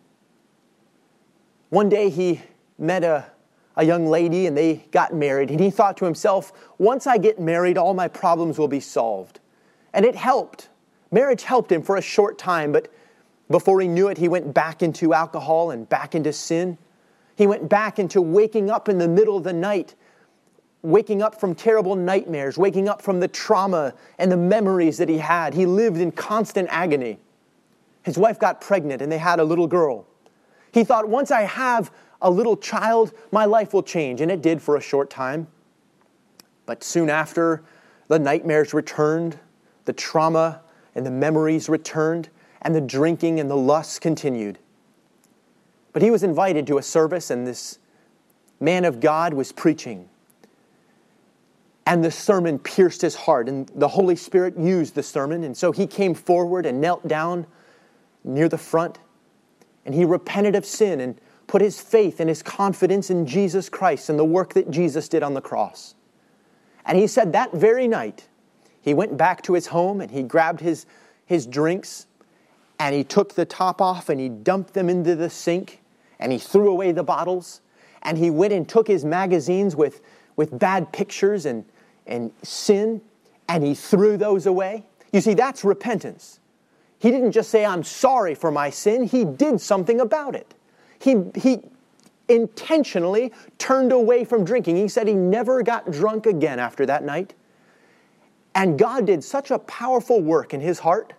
One 1.70 1.88
day 1.88 2.08
he 2.08 2.40
met 2.78 3.02
a, 3.02 3.26
a 3.74 3.84
young 3.84 4.06
lady 4.06 4.46
and 4.46 4.56
they 4.56 4.86
got 4.92 5.12
married, 5.12 5.50
and 5.50 5.58
he 5.58 5.70
thought 5.70 5.96
to 5.96 6.04
himself, 6.04 6.52
once 6.78 7.08
I 7.08 7.18
get 7.18 7.40
married, 7.40 7.76
all 7.76 7.94
my 7.94 8.06
problems 8.06 8.60
will 8.60 8.68
be 8.68 8.78
solved. 8.78 9.40
And 9.92 10.04
it 10.04 10.14
helped. 10.14 10.68
Marriage 11.10 11.42
helped 11.42 11.72
him 11.72 11.82
for 11.82 11.96
a 11.96 12.02
short 12.02 12.38
time, 12.38 12.72
but 12.72 12.92
before 13.50 13.80
he 13.80 13.88
knew 13.88 14.08
it, 14.08 14.18
he 14.18 14.28
went 14.28 14.52
back 14.52 14.82
into 14.82 15.14
alcohol 15.14 15.70
and 15.70 15.88
back 15.88 16.14
into 16.14 16.32
sin. 16.32 16.76
He 17.36 17.46
went 17.46 17.68
back 17.68 17.98
into 17.98 18.20
waking 18.20 18.70
up 18.70 18.88
in 18.88 18.98
the 18.98 19.08
middle 19.08 19.36
of 19.36 19.44
the 19.44 19.52
night, 19.52 19.94
waking 20.82 21.22
up 21.22 21.40
from 21.40 21.54
terrible 21.54 21.96
nightmares, 21.96 22.58
waking 22.58 22.88
up 22.88 23.00
from 23.00 23.20
the 23.20 23.28
trauma 23.28 23.94
and 24.18 24.30
the 24.30 24.36
memories 24.36 24.98
that 24.98 25.08
he 25.08 25.18
had. 25.18 25.54
He 25.54 25.64
lived 25.64 25.98
in 25.98 26.12
constant 26.12 26.68
agony. 26.70 27.18
His 28.02 28.18
wife 28.18 28.38
got 28.38 28.60
pregnant 28.60 29.00
and 29.00 29.10
they 29.10 29.18
had 29.18 29.40
a 29.40 29.44
little 29.44 29.66
girl. 29.66 30.06
He 30.72 30.84
thought, 30.84 31.08
once 31.08 31.30
I 31.30 31.42
have 31.42 31.90
a 32.20 32.30
little 32.30 32.56
child, 32.56 33.12
my 33.32 33.44
life 33.44 33.72
will 33.72 33.82
change. 33.82 34.20
And 34.20 34.30
it 34.30 34.42
did 34.42 34.60
for 34.60 34.76
a 34.76 34.80
short 34.80 35.08
time. 35.08 35.46
But 36.66 36.84
soon 36.84 37.08
after, 37.08 37.62
the 38.08 38.18
nightmares 38.18 38.74
returned, 38.74 39.38
the 39.84 39.92
trauma 39.92 40.60
and 40.94 41.04
the 41.04 41.10
memories 41.10 41.68
returned, 41.68 42.28
and 42.62 42.74
the 42.74 42.80
drinking 42.80 43.38
and 43.40 43.48
the 43.48 43.56
lust 43.56 44.00
continued. 44.00 44.58
But 45.92 46.02
he 46.02 46.10
was 46.10 46.22
invited 46.22 46.66
to 46.68 46.78
a 46.78 46.82
service, 46.82 47.30
and 47.30 47.46
this 47.46 47.78
man 48.60 48.84
of 48.84 49.00
God 49.00 49.34
was 49.34 49.52
preaching. 49.52 50.08
And 51.86 52.04
the 52.04 52.10
sermon 52.10 52.58
pierced 52.58 53.00
his 53.00 53.14
heart, 53.14 53.48
and 53.48 53.68
the 53.74 53.88
Holy 53.88 54.16
Spirit 54.16 54.58
used 54.58 54.94
the 54.94 55.02
sermon. 55.02 55.44
And 55.44 55.56
so 55.56 55.72
he 55.72 55.86
came 55.86 56.14
forward 56.14 56.66
and 56.66 56.80
knelt 56.80 57.08
down 57.08 57.46
near 58.24 58.48
the 58.48 58.58
front, 58.58 58.98
and 59.86 59.94
he 59.94 60.04
repented 60.04 60.54
of 60.54 60.66
sin 60.66 61.00
and 61.00 61.18
put 61.46 61.62
his 61.62 61.80
faith 61.80 62.20
and 62.20 62.28
his 62.28 62.42
confidence 62.42 63.08
in 63.08 63.24
Jesus 63.24 63.70
Christ 63.70 64.10
and 64.10 64.18
the 64.18 64.24
work 64.24 64.52
that 64.52 64.70
Jesus 64.70 65.08
did 65.08 65.22
on 65.22 65.32
the 65.32 65.40
cross. 65.40 65.94
And 66.84 66.98
he 66.98 67.06
said 67.06 67.32
that 67.32 67.52
very 67.54 67.88
night, 67.88 68.28
he 68.88 68.94
went 68.94 69.16
back 69.16 69.42
to 69.42 69.52
his 69.52 69.66
home 69.66 70.00
and 70.00 70.10
he 70.10 70.22
grabbed 70.22 70.60
his, 70.60 70.86
his 71.26 71.46
drinks 71.46 72.06
and 72.78 72.94
he 72.94 73.04
took 73.04 73.34
the 73.34 73.44
top 73.44 73.82
off 73.82 74.08
and 74.08 74.20
he 74.20 74.28
dumped 74.28 74.72
them 74.72 74.88
into 74.88 75.14
the 75.14 75.28
sink 75.28 75.80
and 76.18 76.32
he 76.32 76.38
threw 76.38 76.70
away 76.70 76.92
the 76.92 77.02
bottles 77.02 77.60
and 78.02 78.16
he 78.16 78.30
went 78.30 78.52
and 78.52 78.68
took 78.68 78.88
his 78.88 79.04
magazines 79.04 79.76
with, 79.76 80.00
with 80.36 80.58
bad 80.58 80.90
pictures 80.92 81.44
and, 81.44 81.64
and 82.06 82.32
sin 82.42 83.00
and 83.48 83.62
he 83.62 83.74
threw 83.74 84.16
those 84.16 84.46
away. 84.46 84.84
You 85.12 85.20
see, 85.20 85.34
that's 85.34 85.64
repentance. 85.64 86.40
He 86.98 87.10
didn't 87.10 87.32
just 87.32 87.50
say, 87.50 87.64
I'm 87.64 87.84
sorry 87.84 88.34
for 88.34 88.50
my 88.50 88.70
sin, 88.70 89.04
he 89.04 89.24
did 89.24 89.60
something 89.60 90.00
about 90.00 90.34
it. 90.34 90.54
He, 90.98 91.24
he 91.34 91.60
intentionally 92.28 93.32
turned 93.58 93.92
away 93.92 94.24
from 94.24 94.44
drinking. 94.44 94.76
He 94.76 94.88
said 94.88 95.06
he 95.06 95.14
never 95.14 95.62
got 95.62 95.90
drunk 95.90 96.26
again 96.26 96.58
after 96.58 96.86
that 96.86 97.04
night. 97.04 97.34
And 98.54 98.78
God 98.78 99.06
did 99.06 99.22
such 99.22 99.50
a 99.50 99.58
powerful 99.58 100.20
work 100.20 100.52
in 100.52 100.60
his 100.60 100.78
heart 100.78 101.12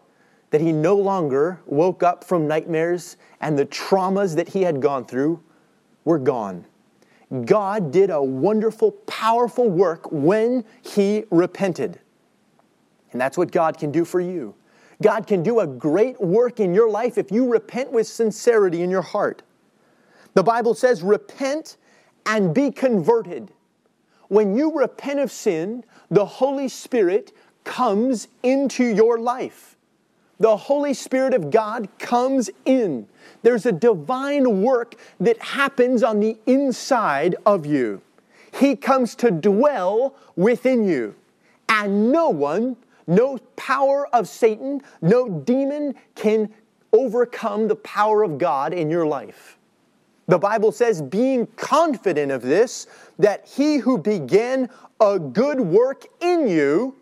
that 0.52 0.62
he 0.62 0.72
no 0.72 0.96
longer 0.96 1.62
woke 1.66 2.04
up 2.04 2.24
from 2.24 2.48
nightmares 2.48 3.18
and 3.40 3.58
the 3.58 3.66
traumas 3.66 4.36
that 4.36 4.50
he 4.50 4.64
had 4.64 4.82
gone 4.82 5.06
through 5.06 5.42
were 6.06 6.20
gone. 6.20 6.66
God 7.46 7.92
did 7.92 8.10
a 8.10 8.22
wonderful, 8.22 8.92
powerful 8.92 9.70
work 9.70 10.12
when 10.12 10.66
he 10.82 11.26
repented. 11.30 12.00
And 13.12 13.22
that's 13.22 13.38
what 13.38 13.52
God 13.52 13.78
can 13.78 13.92
do 13.92 14.04
for 14.04 14.20
you. 14.20 14.56
God 15.02 15.28
can 15.28 15.44
do 15.44 15.60
a 15.60 15.68
great 15.68 16.20
work 16.20 16.60
in 16.60 16.74
your 16.74 16.90
life 16.90 17.18
if 17.18 17.32
you 17.32 17.48
repent 17.48 17.92
with 17.92 18.08
sincerity 18.08 18.82
in 18.82 18.90
your 18.90 19.02
heart. 19.02 19.44
The 20.34 20.44
Bible 20.44 20.74
says, 20.74 21.02
repent 21.02 21.78
and 22.26 22.54
be 22.54 22.72
converted. 22.72 23.52
When 24.30 24.56
you 24.56 24.72
repent 24.72 25.20
of 25.20 25.32
sin, 25.32 25.84
the 26.10 26.26
Holy 26.26 26.70
Spirit 26.70 27.32
comes 27.64 28.28
into 28.42 28.84
your 28.84 29.20
life. 29.20 29.76
The 30.40 30.56
Holy 30.56 30.94
Spirit 30.94 31.34
of 31.34 31.52
God 31.52 31.90
comes 32.00 32.50
in. 32.64 33.08
There's 33.44 33.66
a 33.66 33.72
divine 33.72 34.62
work 34.62 34.96
that 35.20 35.38
happens 35.40 36.02
on 36.02 36.22
the 36.22 36.38
inside 36.46 37.36
of 37.46 37.66
you. 37.66 38.02
He 38.54 38.76
comes 38.76 39.16
to 39.16 39.30
dwell 39.30 40.16
within 40.36 40.88
you. 40.88 41.16
And 41.68 42.12
no 42.12 42.30
one 42.30 42.78
no 43.10 43.40
power 43.56 44.08
of 44.14 44.28
Satan, 44.28 44.82
no 45.02 45.28
demon 45.28 45.96
can 46.14 46.54
overcome 46.94 47.68
the 47.68 47.76
power 47.76 48.22
of 48.24 48.38
God 48.38 48.72
in 48.72 48.90
your 48.90 49.08
life. 49.08 49.58
The 50.30 50.38
Bible 50.38 50.72
says, 50.72 51.02
being 51.02 51.48
confident 51.56 52.32
of 52.32 52.44
this, 52.44 52.86
that 53.18 53.48
he 53.48 53.78
who 53.78 53.98
began 53.98 54.70
a 55.00 55.18
good 55.18 55.60
work 55.60 56.06
in 56.22 56.48
you 56.48 56.96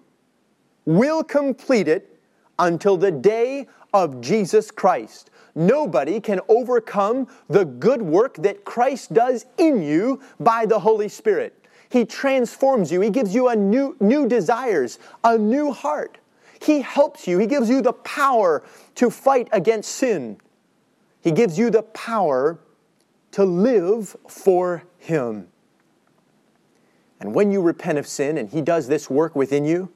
will 0.86 1.25
complete 1.25 1.89
it 1.89 2.17
until 2.57 2.96
the 2.96 3.12
day 3.12 3.67
of 3.93 4.22
Jesus 4.22 4.72
Christ. 4.72 5.29
Nobody 5.55 6.22
can 6.22 6.39
overcome 6.48 7.27
the 7.50 7.65
good 7.65 8.01
work 8.01 8.38
that 8.38 8.63
Christ 8.63 9.13
does 9.13 9.46
in 9.57 9.81
you 9.81 10.22
by 10.39 10.65
the 10.65 10.79
Holy 10.79 11.10
Spirit. 11.10 11.53
He 11.89 12.05
transforms 12.05 12.93
you. 12.93 13.01
He 13.01 13.10
gives 13.10 13.36
you 13.36 13.50
a 13.50 13.55
new, 13.57 13.98
new 14.00 14.25
desires, 14.29 15.00
a 15.25 15.38
new 15.38 15.74
heart. 15.74 16.17
He 16.62 16.79
helps 16.79 17.27
you. 17.27 17.39
He 17.39 17.48
gives 17.48 17.69
you 17.69 17.81
the 17.81 17.91
power 17.91 18.63
to 18.96 19.10
fight 19.10 19.50
against 19.51 19.91
sin. 19.91 20.38
He 21.22 21.34
gives 21.34 21.60
you 21.60 21.69
the 21.69 21.84
power 21.84 22.60
to 23.38 23.46
live 23.46 24.15
for 24.27 24.82
Him. 24.98 25.48
And 27.20 27.36
when 27.36 27.51
you 27.51 27.62
repent 27.62 28.00
of 28.00 28.08
sin 28.08 28.39
and 28.39 28.50
He 28.50 28.62
does 28.62 28.88
this 28.88 29.12
work 29.12 29.36
within 29.36 29.63
you, 29.63 29.91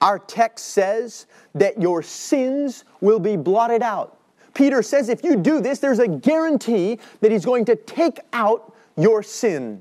our 0.00 0.18
text 0.18 0.64
says 0.70 1.26
that 1.54 1.80
your 1.80 2.02
sins 2.02 2.82
will 3.00 3.20
be 3.20 3.36
blotted 3.36 3.80
out. 3.80 4.18
Peter 4.54 4.82
says 4.82 5.08
if 5.08 5.22
you 5.22 5.36
do 5.36 5.60
this, 5.60 5.78
there's 5.78 6.00
a 6.00 6.08
guarantee 6.08 6.98
that 7.20 7.30
He's 7.30 7.44
going 7.44 7.64
to 7.66 7.76
take 7.76 8.18
out 8.32 8.74
your 8.96 9.22
sin. 9.22 9.80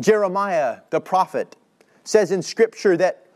Jeremiah, 0.00 0.78
the 0.88 1.02
prophet, 1.02 1.54
says 2.04 2.32
in 2.32 2.40
Scripture 2.40 2.96
that 2.96 3.26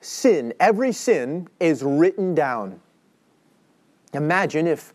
sin, 0.00 0.54
every 0.58 0.92
sin, 0.92 1.48
is 1.60 1.82
written 1.82 2.34
down. 2.34 2.80
Imagine 4.14 4.66
if, 4.66 4.93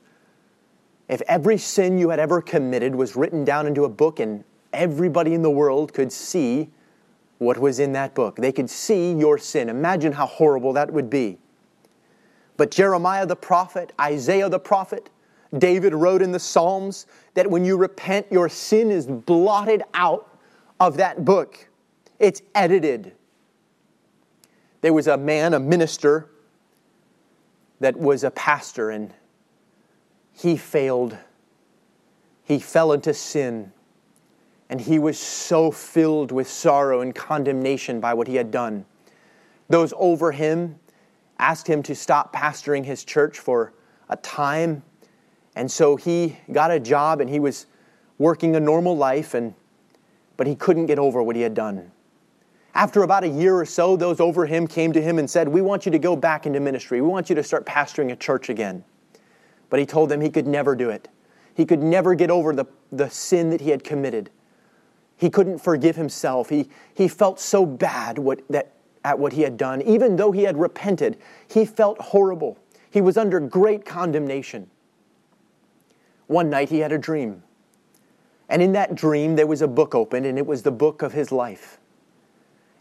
if 1.10 1.22
every 1.28 1.58
sin 1.58 1.98
you 1.98 2.10
had 2.10 2.20
ever 2.20 2.42
committed 2.42 2.96
was 2.96 3.16
written 3.16 3.44
down 3.44 3.68
into 3.68 3.84
a 3.84 3.90
book 3.90 4.20
and 4.20 4.44
everybody 4.72 5.34
in 5.34 5.42
the 5.42 5.50
world 5.50 5.92
could 5.92 6.12
see 6.12 6.70
what 7.40 7.58
was 7.58 7.80
in 7.80 7.94
that 7.94 8.14
book. 8.14 8.36
They 8.36 8.52
could 8.52 8.70
see 8.70 9.14
your 9.14 9.38
sin. 9.38 9.70
Imagine 9.70 10.14
how 10.14 10.28
horrible 10.28 10.74
that 10.74 10.94
would 10.94 11.10
be. 11.10 11.40
But 12.58 12.70
Jeremiah 12.70 13.26
the 13.26 13.36
prophet, 13.36 13.92
Isaiah 14.00 14.50
the 14.50 14.60
prophet, 14.60 15.10
David 15.58 15.94
wrote 15.94 16.22
in 16.22 16.32
the 16.32 16.40
Psalms 16.40 17.08
that 17.34 17.50
when 17.50 17.66
you 17.66 17.76
repent, 17.76 18.28
your 18.30 18.48
sin 18.48 18.92
is 18.92 19.08
blotted 19.08 19.82
out 19.96 20.38
of 20.80 20.98
that 20.98 21.26
book. 21.26 21.68
It's 22.20 22.42
edited. 22.54 23.14
There 24.82 24.94
was 24.94 25.08
a 25.08 25.18
man, 25.18 25.54
a 25.54 25.60
minister, 25.60 26.30
that 27.80 27.98
was 27.98 28.26
a 28.26 28.32
pastor, 28.32 28.92
and 28.92 29.14
he 30.42 30.56
failed. 30.56 31.18
He 32.46 32.60
fell 32.60 32.94
into 32.94 33.14
sin, 33.14 33.74
and 34.70 34.80
he 34.80 34.98
was 34.98 35.20
so 35.20 35.70
filled 35.70 36.32
with 36.32 36.50
sorrow 36.50 37.02
and 37.02 37.14
condemnation 37.14 38.00
by 38.00 38.14
what 38.14 38.28
he 38.28 38.36
had 38.36 38.50
done. 38.50 38.86
Those 39.68 39.94
over 39.98 40.32
him 40.32 40.80
asked 41.38 41.68
him 41.68 41.84
to 41.84 41.96
stop 41.96 42.34
pastoring 42.34 42.86
his 42.86 43.04
church 43.04 43.38
for 43.38 43.74
a 44.08 44.16
time, 44.16 44.82
and 45.56 45.70
so 45.70 45.98
he 45.98 46.38
got 46.52 46.72
a 46.72 46.80
job 46.80 47.20
and 47.20 47.30
he 47.30 47.40
was 47.40 47.66
working 48.18 48.56
a 48.56 48.60
normal 48.60 48.96
life 48.96 49.34
and 49.34 49.54
but 50.38 50.48
he 50.48 50.56
couldn't 50.56 50.86
get 50.86 50.98
over 50.98 51.22
what 51.22 51.36
he 51.36 51.42
had 51.42 51.54
done. 51.54 51.92
After 52.74 53.04
about 53.04 53.26
a 53.26 53.28
year 53.28 53.58
or 53.58 53.66
so, 53.66 53.98
those 53.98 54.22
over 54.22 54.46
him 54.46 54.68
came 54.68 54.94
to 54.94 55.02
him 55.02 55.20
and 55.20 55.30
said, 55.30 55.50
We 55.50 55.62
want 55.62 55.86
you 55.86 55.92
to 55.92 56.00
go 56.00 56.16
back 56.16 56.46
into 56.46 56.62
ministry. 56.62 57.02
We 57.02 57.10
want 57.10 57.30
you 57.30 57.36
to 57.36 57.44
start 57.44 57.66
pastoring 57.66 58.14
a 58.14 58.16
church 58.16 58.48
again. 58.48 58.86
But 59.70 59.80
he 59.80 59.86
told 59.86 60.10
them 60.10 60.22
he 60.22 60.30
could 60.30 60.48
never 60.48 60.76
do 60.76 60.90
it. 60.90 61.08
He 61.54 61.66
could 61.66 61.84
never 61.84 62.16
get 62.16 62.32
over 62.32 62.54
the, 62.54 62.66
the 62.92 63.10
sin 63.10 63.50
that 63.50 63.62
he 63.62 63.70
had 63.70 63.84
committed. 63.84 64.30
He 65.18 65.30
couldn't 65.30 65.60
forgive 65.60 65.96
himself. 65.96 66.50
He, 66.50 66.70
he 66.94 67.08
felt 67.08 67.40
so 67.40 67.66
bad 67.66 68.18
what, 68.18 68.42
that, 68.50 68.74
at 69.04 69.20
what 69.20 69.34
he 69.34 69.42
had 69.42 69.58
done. 69.58 69.82
Even 69.82 70.16
though 70.16 70.32
he 70.32 70.44
had 70.44 70.58
repented, 70.58 71.18
he 71.48 71.66
felt 71.66 72.00
horrible. 72.00 72.58
He 72.90 73.02
was 73.02 73.18
under 73.18 73.40
great 73.40 73.86
condemnation. 73.86 74.70
One 76.28 76.50
night 76.50 76.70
he 76.70 76.80
had 76.80 76.92
a 76.92 76.98
dream. 76.98 77.44
And 78.48 78.62
in 78.62 78.72
that 78.72 78.96
dream, 78.96 79.36
there 79.36 79.46
was 79.46 79.62
a 79.62 79.68
book 79.68 79.94
opened, 79.94 80.26
and 80.26 80.38
it 80.38 80.46
was 80.46 80.64
the 80.64 80.72
book 80.72 81.02
of 81.02 81.14
his 81.14 81.32
life. 81.32 81.80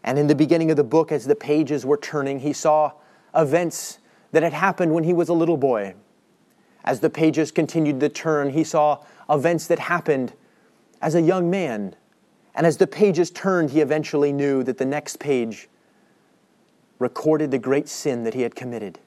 And 0.03 0.17
in 0.17 0.27
the 0.27 0.35
beginning 0.35 0.71
of 0.71 0.77
the 0.77 0.83
book, 0.83 1.11
as 1.11 1.25
the 1.25 1.35
pages 1.35 1.85
were 1.85 1.97
turning, 1.97 2.39
he 2.39 2.53
saw 2.53 2.93
events 3.35 3.99
that 4.31 4.43
had 4.43 4.53
happened 4.53 4.93
when 4.93 5.03
he 5.03 5.13
was 5.13 5.29
a 5.29 5.33
little 5.33 5.57
boy. 5.57 5.93
As 6.89 7.01
the 7.01 7.09
pages 7.11 7.51
continued 7.51 7.99
to 7.99 8.09
turn, 8.09 8.49
he 8.49 8.63
saw 8.63 8.97
events 9.29 9.67
that 9.67 9.77
happened 9.77 10.33
as 11.03 11.13
a 11.13 11.21
young 11.21 11.47
man. 11.47 11.95
And 12.55 12.65
as 12.65 12.77
the 12.77 12.87
pages 12.87 13.29
turned, 13.29 13.69
he 13.69 13.81
eventually 13.81 14.33
knew 14.33 14.63
that 14.63 14.79
the 14.79 14.85
next 14.85 15.19
page 15.19 15.69
recorded 16.97 17.51
the 17.51 17.59
great 17.59 17.87
sin 17.87 18.23
that 18.23 18.33
he 18.33 18.41
had 18.41 18.55
committed. 18.55 18.97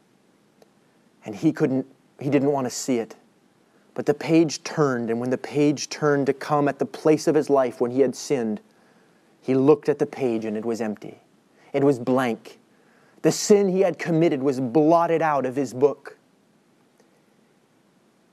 And 1.25 1.35
he 1.35 1.53
couldn't, 1.53 1.85
he 2.21 2.31
didn't 2.31 2.53
want 2.53 2.66
to 2.66 2.71
see 2.71 2.99
it. 2.99 3.16
But 3.95 4.07
the 4.07 4.14
page 4.14 4.62
turned, 4.62 5.11
and 5.11 5.18
when 5.18 5.31
the 5.31 5.37
page 5.37 5.88
turned 5.88 6.27
to 6.27 6.33
come 6.33 6.68
at 6.68 6.79
the 6.79 6.87
place 6.87 7.27
of 7.27 7.35
his 7.35 7.51
life 7.51 7.81
when 7.81 7.90
he 7.90 8.03
had 8.03 8.14
sinned, 8.14 8.61
he 9.40 9.57
looked 9.57 9.88
at 9.88 9.99
the 9.99 10.07
page 10.07 10.45
and 10.45 10.57
it 10.57 10.64
was 10.64 10.81
empty. 10.81 11.18
It 11.73 11.83
was 11.83 11.99
blank. 11.99 12.61
The 13.23 13.33
sin 13.33 13.71
he 13.71 13.81
had 13.81 13.99
committed 13.99 14.40
was 14.40 14.61
blotted 14.61 15.21
out 15.21 15.45
of 15.45 15.57
his 15.57 15.75
book. 15.75 16.16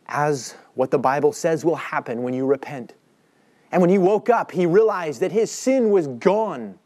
As 0.10 0.56
what 0.74 0.92
the 0.92 1.00
Bible 1.00 1.32
says 1.32 1.64
will 1.64 1.76
happen 1.76 2.24
when 2.24 2.34
you 2.34 2.46
repent. 2.46 2.96
And 3.72 3.80
when 3.82 3.90
he 3.90 4.00
woke 4.00 4.30
up, 4.30 4.52
he 4.52 4.66
realized 4.66 5.22
that 5.22 5.32
his 5.32 5.52
sin 5.52 5.92
was 5.92 6.08
gone. 6.08 6.80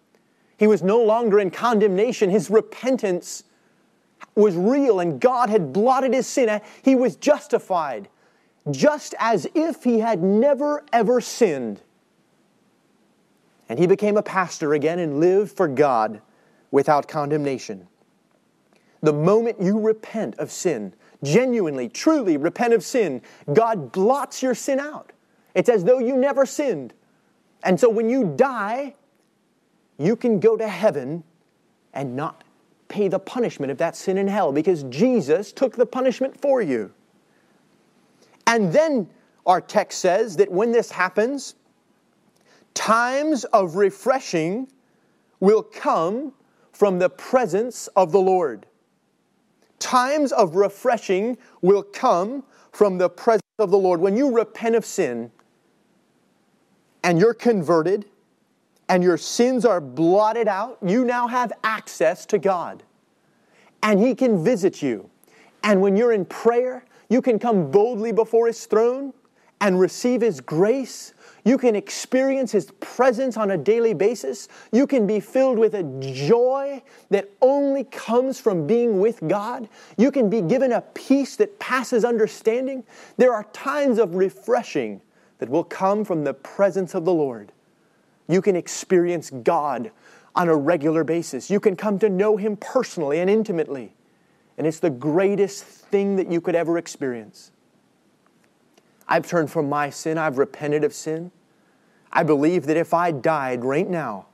He 0.57 0.67
was 0.67 0.83
no 0.83 1.01
longer 1.01 1.39
in 1.39 1.49
condemnation. 1.49 2.29
His 2.29 2.49
repentance 2.49 3.45
was 4.35 4.55
real, 4.55 4.99
and 4.99 5.19
God 5.19 5.49
had 5.49 5.71
blotted 5.71 6.13
his 6.13 6.27
sin. 6.27 6.61
He 6.83 6.95
was 6.95 7.15
justified 7.15 8.09
just 8.71 9.13
as 9.19 9.47
if 9.53 9.83
he 9.83 9.99
had 9.99 10.21
never 10.21 10.83
ever 10.91 11.19
sinned. 11.21 11.81
And 13.69 13.79
he 13.79 13.87
became 13.87 14.17
a 14.17 14.23
pastor 14.23 14.73
again 14.73 14.99
and 14.99 15.19
lived 15.19 15.51
for 15.51 15.67
God 15.67 16.21
without 16.71 17.07
condemnation. 17.07 17.87
The 19.01 19.13
moment 19.13 19.61
you 19.61 19.79
repent 19.79 20.35
of 20.35 20.51
sin, 20.51 20.93
genuinely, 21.23 21.89
truly 21.89 22.37
repent 22.37 22.73
of 22.73 22.83
sin, 22.83 23.21
God 23.53 23.91
blots 23.91 24.43
your 24.43 24.53
sin 24.53 24.79
out. 24.79 25.11
It's 25.55 25.69
as 25.69 25.83
though 25.83 25.99
you 25.99 26.17
never 26.17 26.45
sinned. 26.45 26.93
And 27.63 27.79
so 27.79 27.89
when 27.89 28.09
you 28.09 28.33
die, 28.35 28.95
you 29.97 30.15
can 30.15 30.39
go 30.39 30.57
to 30.57 30.67
heaven 30.67 31.23
and 31.93 32.15
not 32.15 32.43
pay 32.87 33.07
the 33.07 33.19
punishment 33.19 33.71
of 33.71 33.77
that 33.77 33.95
sin 33.95 34.17
in 34.17 34.27
hell 34.27 34.51
because 34.51 34.83
Jesus 34.83 35.51
took 35.51 35.75
the 35.75 35.85
punishment 35.85 36.39
for 36.39 36.61
you. 36.61 36.91
And 38.45 38.71
then 38.73 39.09
our 39.45 39.61
text 39.61 39.99
says 39.99 40.35
that 40.37 40.51
when 40.51 40.71
this 40.71 40.91
happens, 40.91 41.55
times 42.73 43.45
of 43.45 43.75
refreshing 43.75 44.67
will 45.39 45.63
come 45.63 46.33
from 46.71 46.99
the 46.99 47.09
presence 47.09 47.87
of 47.95 48.11
the 48.11 48.19
Lord. 48.19 48.65
Times 49.83 50.31
of 50.31 50.55
refreshing 50.55 51.37
will 51.61 51.83
come 51.83 52.45
from 52.71 52.97
the 52.97 53.09
presence 53.09 53.43
of 53.59 53.69
the 53.69 53.77
Lord. 53.77 53.99
When 53.99 54.15
you 54.15 54.31
repent 54.31 54.75
of 54.75 54.85
sin 54.85 55.29
and 57.03 57.19
you're 57.19 57.33
converted 57.33 58.05
and 58.87 59.03
your 59.03 59.17
sins 59.17 59.65
are 59.65 59.81
blotted 59.81 60.47
out, 60.47 60.77
you 60.81 61.03
now 61.03 61.27
have 61.27 61.51
access 61.65 62.25
to 62.27 62.39
God. 62.39 62.81
And 63.83 63.99
He 63.99 64.15
can 64.15 64.41
visit 64.41 64.81
you. 64.81 65.09
And 65.65 65.81
when 65.81 65.97
you're 65.97 66.13
in 66.13 66.23
prayer, 66.23 66.85
you 67.09 67.21
can 67.21 67.37
come 67.37 67.69
boldly 67.69 68.13
before 68.13 68.47
His 68.47 68.65
throne 68.65 69.13
and 69.59 69.77
receive 69.77 70.21
His 70.21 70.39
grace. 70.39 71.13
You 71.45 71.57
can 71.57 71.75
experience 71.75 72.51
His 72.51 72.71
presence 72.79 73.35
on 73.35 73.51
a 73.51 73.57
daily 73.57 73.93
basis. 73.93 74.47
You 74.71 74.87
can 74.87 75.05
be 75.05 75.19
filled 75.19 75.59
with 75.59 75.73
a 75.73 75.83
joy 75.99 76.81
that 77.09 77.29
only 77.41 77.83
comes 77.83 78.39
from 78.39 78.65
being 78.65 78.99
with 78.99 79.19
God. 79.27 79.67
You 79.97 80.11
can 80.11 80.29
be 80.29 80.41
given 80.41 80.71
a 80.71 80.81
peace 80.81 81.35
that 81.37 81.59
passes 81.59 82.05
understanding. 82.05 82.83
There 83.17 83.33
are 83.33 83.43
times 83.51 83.99
of 83.99 84.15
refreshing 84.15 85.01
that 85.39 85.49
will 85.49 85.65
come 85.65 86.05
from 86.05 86.23
the 86.23 86.33
presence 86.33 86.95
of 86.95 87.03
the 87.03 87.13
Lord. 87.13 87.51
You 88.27 88.41
can 88.41 88.55
experience 88.55 89.29
God 89.29 89.91
on 90.35 90.47
a 90.47 90.55
regular 90.55 91.03
basis. 91.03 91.49
You 91.49 91.59
can 91.59 91.75
come 91.75 91.99
to 91.99 92.09
know 92.09 92.37
Him 92.37 92.55
personally 92.55 93.19
and 93.19 93.29
intimately. 93.29 93.93
And 94.57 94.67
it's 94.67 94.79
the 94.79 94.89
greatest 94.89 95.63
thing 95.63 96.15
that 96.15 96.31
you 96.31 96.39
could 96.39 96.55
ever 96.55 96.77
experience. 96.77 97.51
I've 99.07 99.27
turned 99.27 99.51
from 99.51 99.69
my 99.69 99.89
sin, 99.89 100.17
I've 100.17 100.37
repented 100.37 100.83
of 100.83 100.93
sin. 100.93 101.31
I 102.11 102.23
believe 102.23 102.65
that 102.67 102.77
if 102.77 102.93
I 102.93 103.11
died 103.11 103.65
right 103.65 103.89
now, 103.89 104.27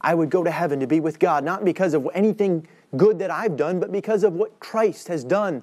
I 0.00 0.14
would 0.14 0.30
go 0.30 0.42
to 0.42 0.50
heaven 0.50 0.80
to 0.80 0.86
be 0.86 1.00
with 1.00 1.18
God, 1.18 1.44
not 1.44 1.64
because 1.64 1.94
of 1.94 2.08
anything 2.12 2.66
good 2.96 3.18
that 3.20 3.30
I've 3.30 3.56
done, 3.56 3.78
but 3.78 3.92
because 3.92 4.24
of 4.24 4.34
what 4.34 4.58
Christ 4.58 5.08
has 5.08 5.24
done 5.24 5.62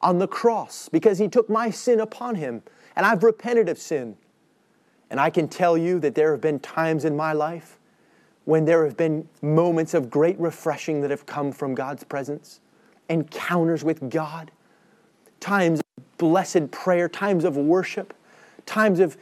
on 0.00 0.18
the 0.18 0.28
cross, 0.28 0.88
because 0.88 1.18
He 1.18 1.28
took 1.28 1.50
my 1.50 1.70
sin 1.70 2.00
upon 2.00 2.36
Him, 2.36 2.62
and 2.96 3.04
I've 3.04 3.22
repented 3.22 3.68
of 3.68 3.78
sin. 3.78 4.16
And 5.10 5.18
I 5.18 5.28
can 5.28 5.48
tell 5.48 5.76
you 5.76 5.98
that 6.00 6.14
there 6.14 6.30
have 6.30 6.40
been 6.40 6.60
times 6.60 7.04
in 7.04 7.16
my 7.16 7.32
life 7.32 7.78
when 8.44 8.64
there 8.64 8.84
have 8.84 8.96
been 8.96 9.28
moments 9.42 9.92
of 9.92 10.08
great 10.08 10.38
refreshing 10.38 11.00
that 11.00 11.10
have 11.10 11.26
come 11.26 11.52
from 11.52 11.74
God's 11.74 12.04
presence, 12.04 12.60
encounters 13.08 13.84
with 13.84 14.08
God, 14.08 14.52
times 15.40 15.80
blessed 16.20 16.70
prayer, 16.70 17.08
times 17.08 17.44
of 17.44 17.56
worship, 17.56 18.12
times 18.66 19.00
of, 19.00 19.16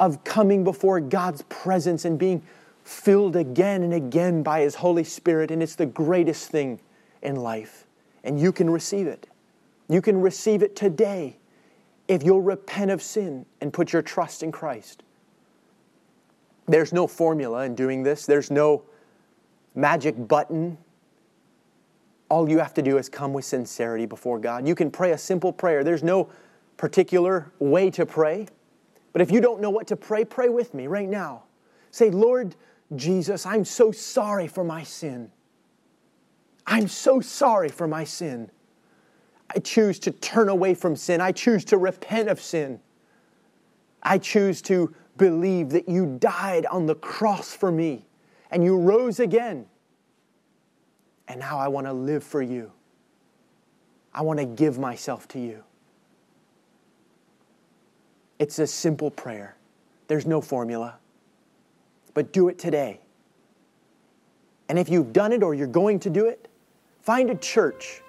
of 0.00 0.24
coming 0.24 0.64
before 0.64 0.98
God's 0.98 1.42
presence 1.42 2.04
and 2.04 2.18
being 2.18 2.42
filled 2.82 3.36
again 3.36 3.84
and 3.84 3.94
again 3.94 4.42
by 4.42 4.62
His 4.62 4.74
Holy 4.74 5.04
Spirit. 5.04 5.52
And 5.52 5.62
it's 5.62 5.76
the 5.76 5.86
greatest 5.86 6.50
thing 6.50 6.80
in 7.22 7.36
life. 7.36 7.86
And 8.24 8.38
you 8.38 8.50
can 8.50 8.68
receive 8.68 9.06
it. 9.06 9.28
You 9.88 10.02
can 10.02 10.20
receive 10.20 10.64
it 10.64 10.74
today 10.74 11.36
if 12.08 12.24
you'll 12.24 12.42
repent 12.42 12.90
of 12.90 13.00
sin 13.00 13.46
and 13.60 13.72
put 13.72 13.92
your 13.92 14.02
trust 14.02 14.42
in 14.42 14.50
Christ. 14.50 15.04
There's 16.66 16.92
no 16.92 17.06
formula 17.06 17.64
in 17.64 17.76
doing 17.76 18.02
this, 18.02 18.26
there's 18.26 18.50
no 18.50 18.82
magic 19.76 20.26
button. 20.26 20.78
All 22.30 22.48
you 22.48 22.58
have 22.58 22.72
to 22.74 22.82
do 22.82 22.96
is 22.96 23.08
come 23.08 23.32
with 23.32 23.44
sincerity 23.44 24.06
before 24.06 24.38
God. 24.38 24.66
You 24.66 24.74
can 24.74 24.90
pray 24.90 25.12
a 25.12 25.18
simple 25.18 25.52
prayer. 25.52 25.84
There's 25.84 26.02
no 26.02 26.30
particular 26.76 27.52
way 27.58 27.90
to 27.90 28.06
pray. 28.06 28.46
But 29.12 29.20
if 29.20 29.30
you 29.30 29.40
don't 29.40 29.60
know 29.60 29.70
what 29.70 29.86
to 29.88 29.96
pray, 29.96 30.24
pray 30.24 30.48
with 30.48 30.72
me 30.72 30.86
right 30.86 31.08
now. 31.08 31.42
Say, 31.90 32.10
Lord 32.10 32.54
Jesus, 32.96 33.44
I'm 33.44 33.64
so 33.64 33.90
sorry 33.90 34.46
for 34.46 34.64
my 34.64 34.84
sin. 34.84 35.30
I'm 36.66 36.86
so 36.86 37.20
sorry 37.20 37.68
for 37.68 37.88
my 37.88 38.04
sin. 38.04 38.50
I 39.54 39.58
choose 39.58 39.98
to 40.00 40.12
turn 40.12 40.48
away 40.48 40.74
from 40.74 40.94
sin. 40.94 41.20
I 41.20 41.32
choose 41.32 41.64
to 41.66 41.78
repent 41.78 42.28
of 42.28 42.40
sin. 42.40 42.80
I 44.02 44.18
choose 44.18 44.62
to 44.62 44.94
believe 45.16 45.70
that 45.70 45.88
you 45.88 46.16
died 46.20 46.66
on 46.66 46.86
the 46.86 46.94
cross 46.94 47.52
for 47.54 47.72
me 47.72 48.06
and 48.50 48.62
you 48.64 48.78
rose 48.78 49.18
again. 49.18 49.66
And 51.30 51.38
now 51.38 51.60
I 51.60 51.68
want 51.68 51.86
to 51.86 51.92
live 51.92 52.24
for 52.24 52.42
you. 52.42 52.72
I 54.12 54.22
want 54.22 54.40
to 54.40 54.44
give 54.44 54.80
myself 54.80 55.28
to 55.28 55.38
you. 55.38 55.62
It's 58.40 58.58
a 58.58 58.66
simple 58.66 59.12
prayer, 59.12 59.54
there's 60.08 60.26
no 60.26 60.40
formula. 60.40 60.96
But 62.14 62.32
do 62.32 62.48
it 62.48 62.58
today. 62.58 62.98
And 64.68 64.76
if 64.76 64.88
you've 64.88 65.12
done 65.12 65.32
it 65.32 65.44
or 65.44 65.54
you're 65.54 65.68
going 65.68 66.00
to 66.00 66.10
do 66.10 66.26
it, 66.26 66.48
find 67.00 67.30
a 67.30 67.36
church. 67.36 68.02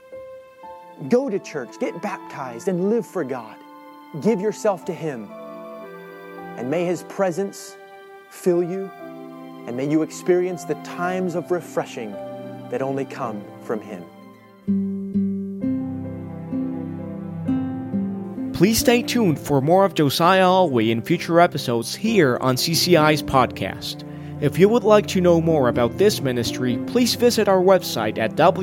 Go 1.07 1.29
to 1.29 1.37
church, 1.37 1.79
get 1.79 2.01
baptized, 2.01 2.69
and 2.69 2.89
live 2.89 3.05
for 3.05 3.23
God. 3.23 3.55
Give 4.23 4.41
yourself 4.41 4.83
to 4.85 4.93
Him. 4.93 5.29
And 6.57 6.71
may 6.71 6.85
His 6.85 7.03
presence 7.03 7.77
fill 8.31 8.63
you, 8.63 8.89
and 9.67 9.77
may 9.77 9.87
you 9.87 10.01
experience 10.01 10.63
the 10.63 10.73
times 10.83 11.35
of 11.35 11.51
refreshing 11.51 12.15
that 12.71 12.81
only 12.81 13.05
come 13.05 13.43
from 13.63 13.79
Him. 13.81 14.03
Please 18.53 18.79
stay 18.79 19.01
tuned 19.01 19.39
for 19.39 19.59
more 19.59 19.85
of 19.85 19.95
Josiah 19.95 20.45
Alway 20.45 20.91
in 20.91 21.01
future 21.01 21.39
episodes 21.39 21.95
here 21.95 22.37
on 22.41 22.55
CCI's 22.55 23.23
podcast. 23.23 24.03
If 24.39 24.59
you 24.59 24.69
would 24.69 24.83
like 24.83 25.07
to 25.07 25.21
know 25.21 25.41
more 25.41 25.67
about 25.67 25.97
this 25.97 26.21
ministry, 26.21 26.77
please 26.87 27.15
visit 27.15 27.47
our 27.47 27.61
website 27.61 28.17
at 28.17 28.35
www.cci.life. 28.35 28.57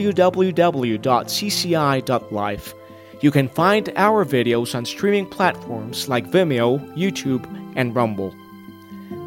You 3.20 3.30
can 3.32 3.48
find 3.48 3.92
our 3.96 4.24
videos 4.24 4.74
on 4.76 4.84
streaming 4.84 5.26
platforms 5.26 6.08
like 6.08 6.30
Vimeo, 6.30 6.78
YouTube, 6.96 7.44
and 7.74 7.94
Rumble. 7.94 8.32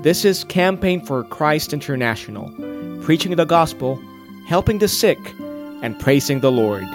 This 0.01 0.23
is 0.23 0.45
Campaign 0.45 1.05
for 1.05 1.25
Christ 1.25 1.73
International, 1.73 2.49
preaching 3.01 3.35
the 3.35 3.45
gospel, 3.45 4.01
helping 4.45 4.79
the 4.79 4.87
sick, 4.87 5.19
and 5.81 5.99
praising 5.99 6.41
the 6.41 6.51
Lord. 6.51 6.85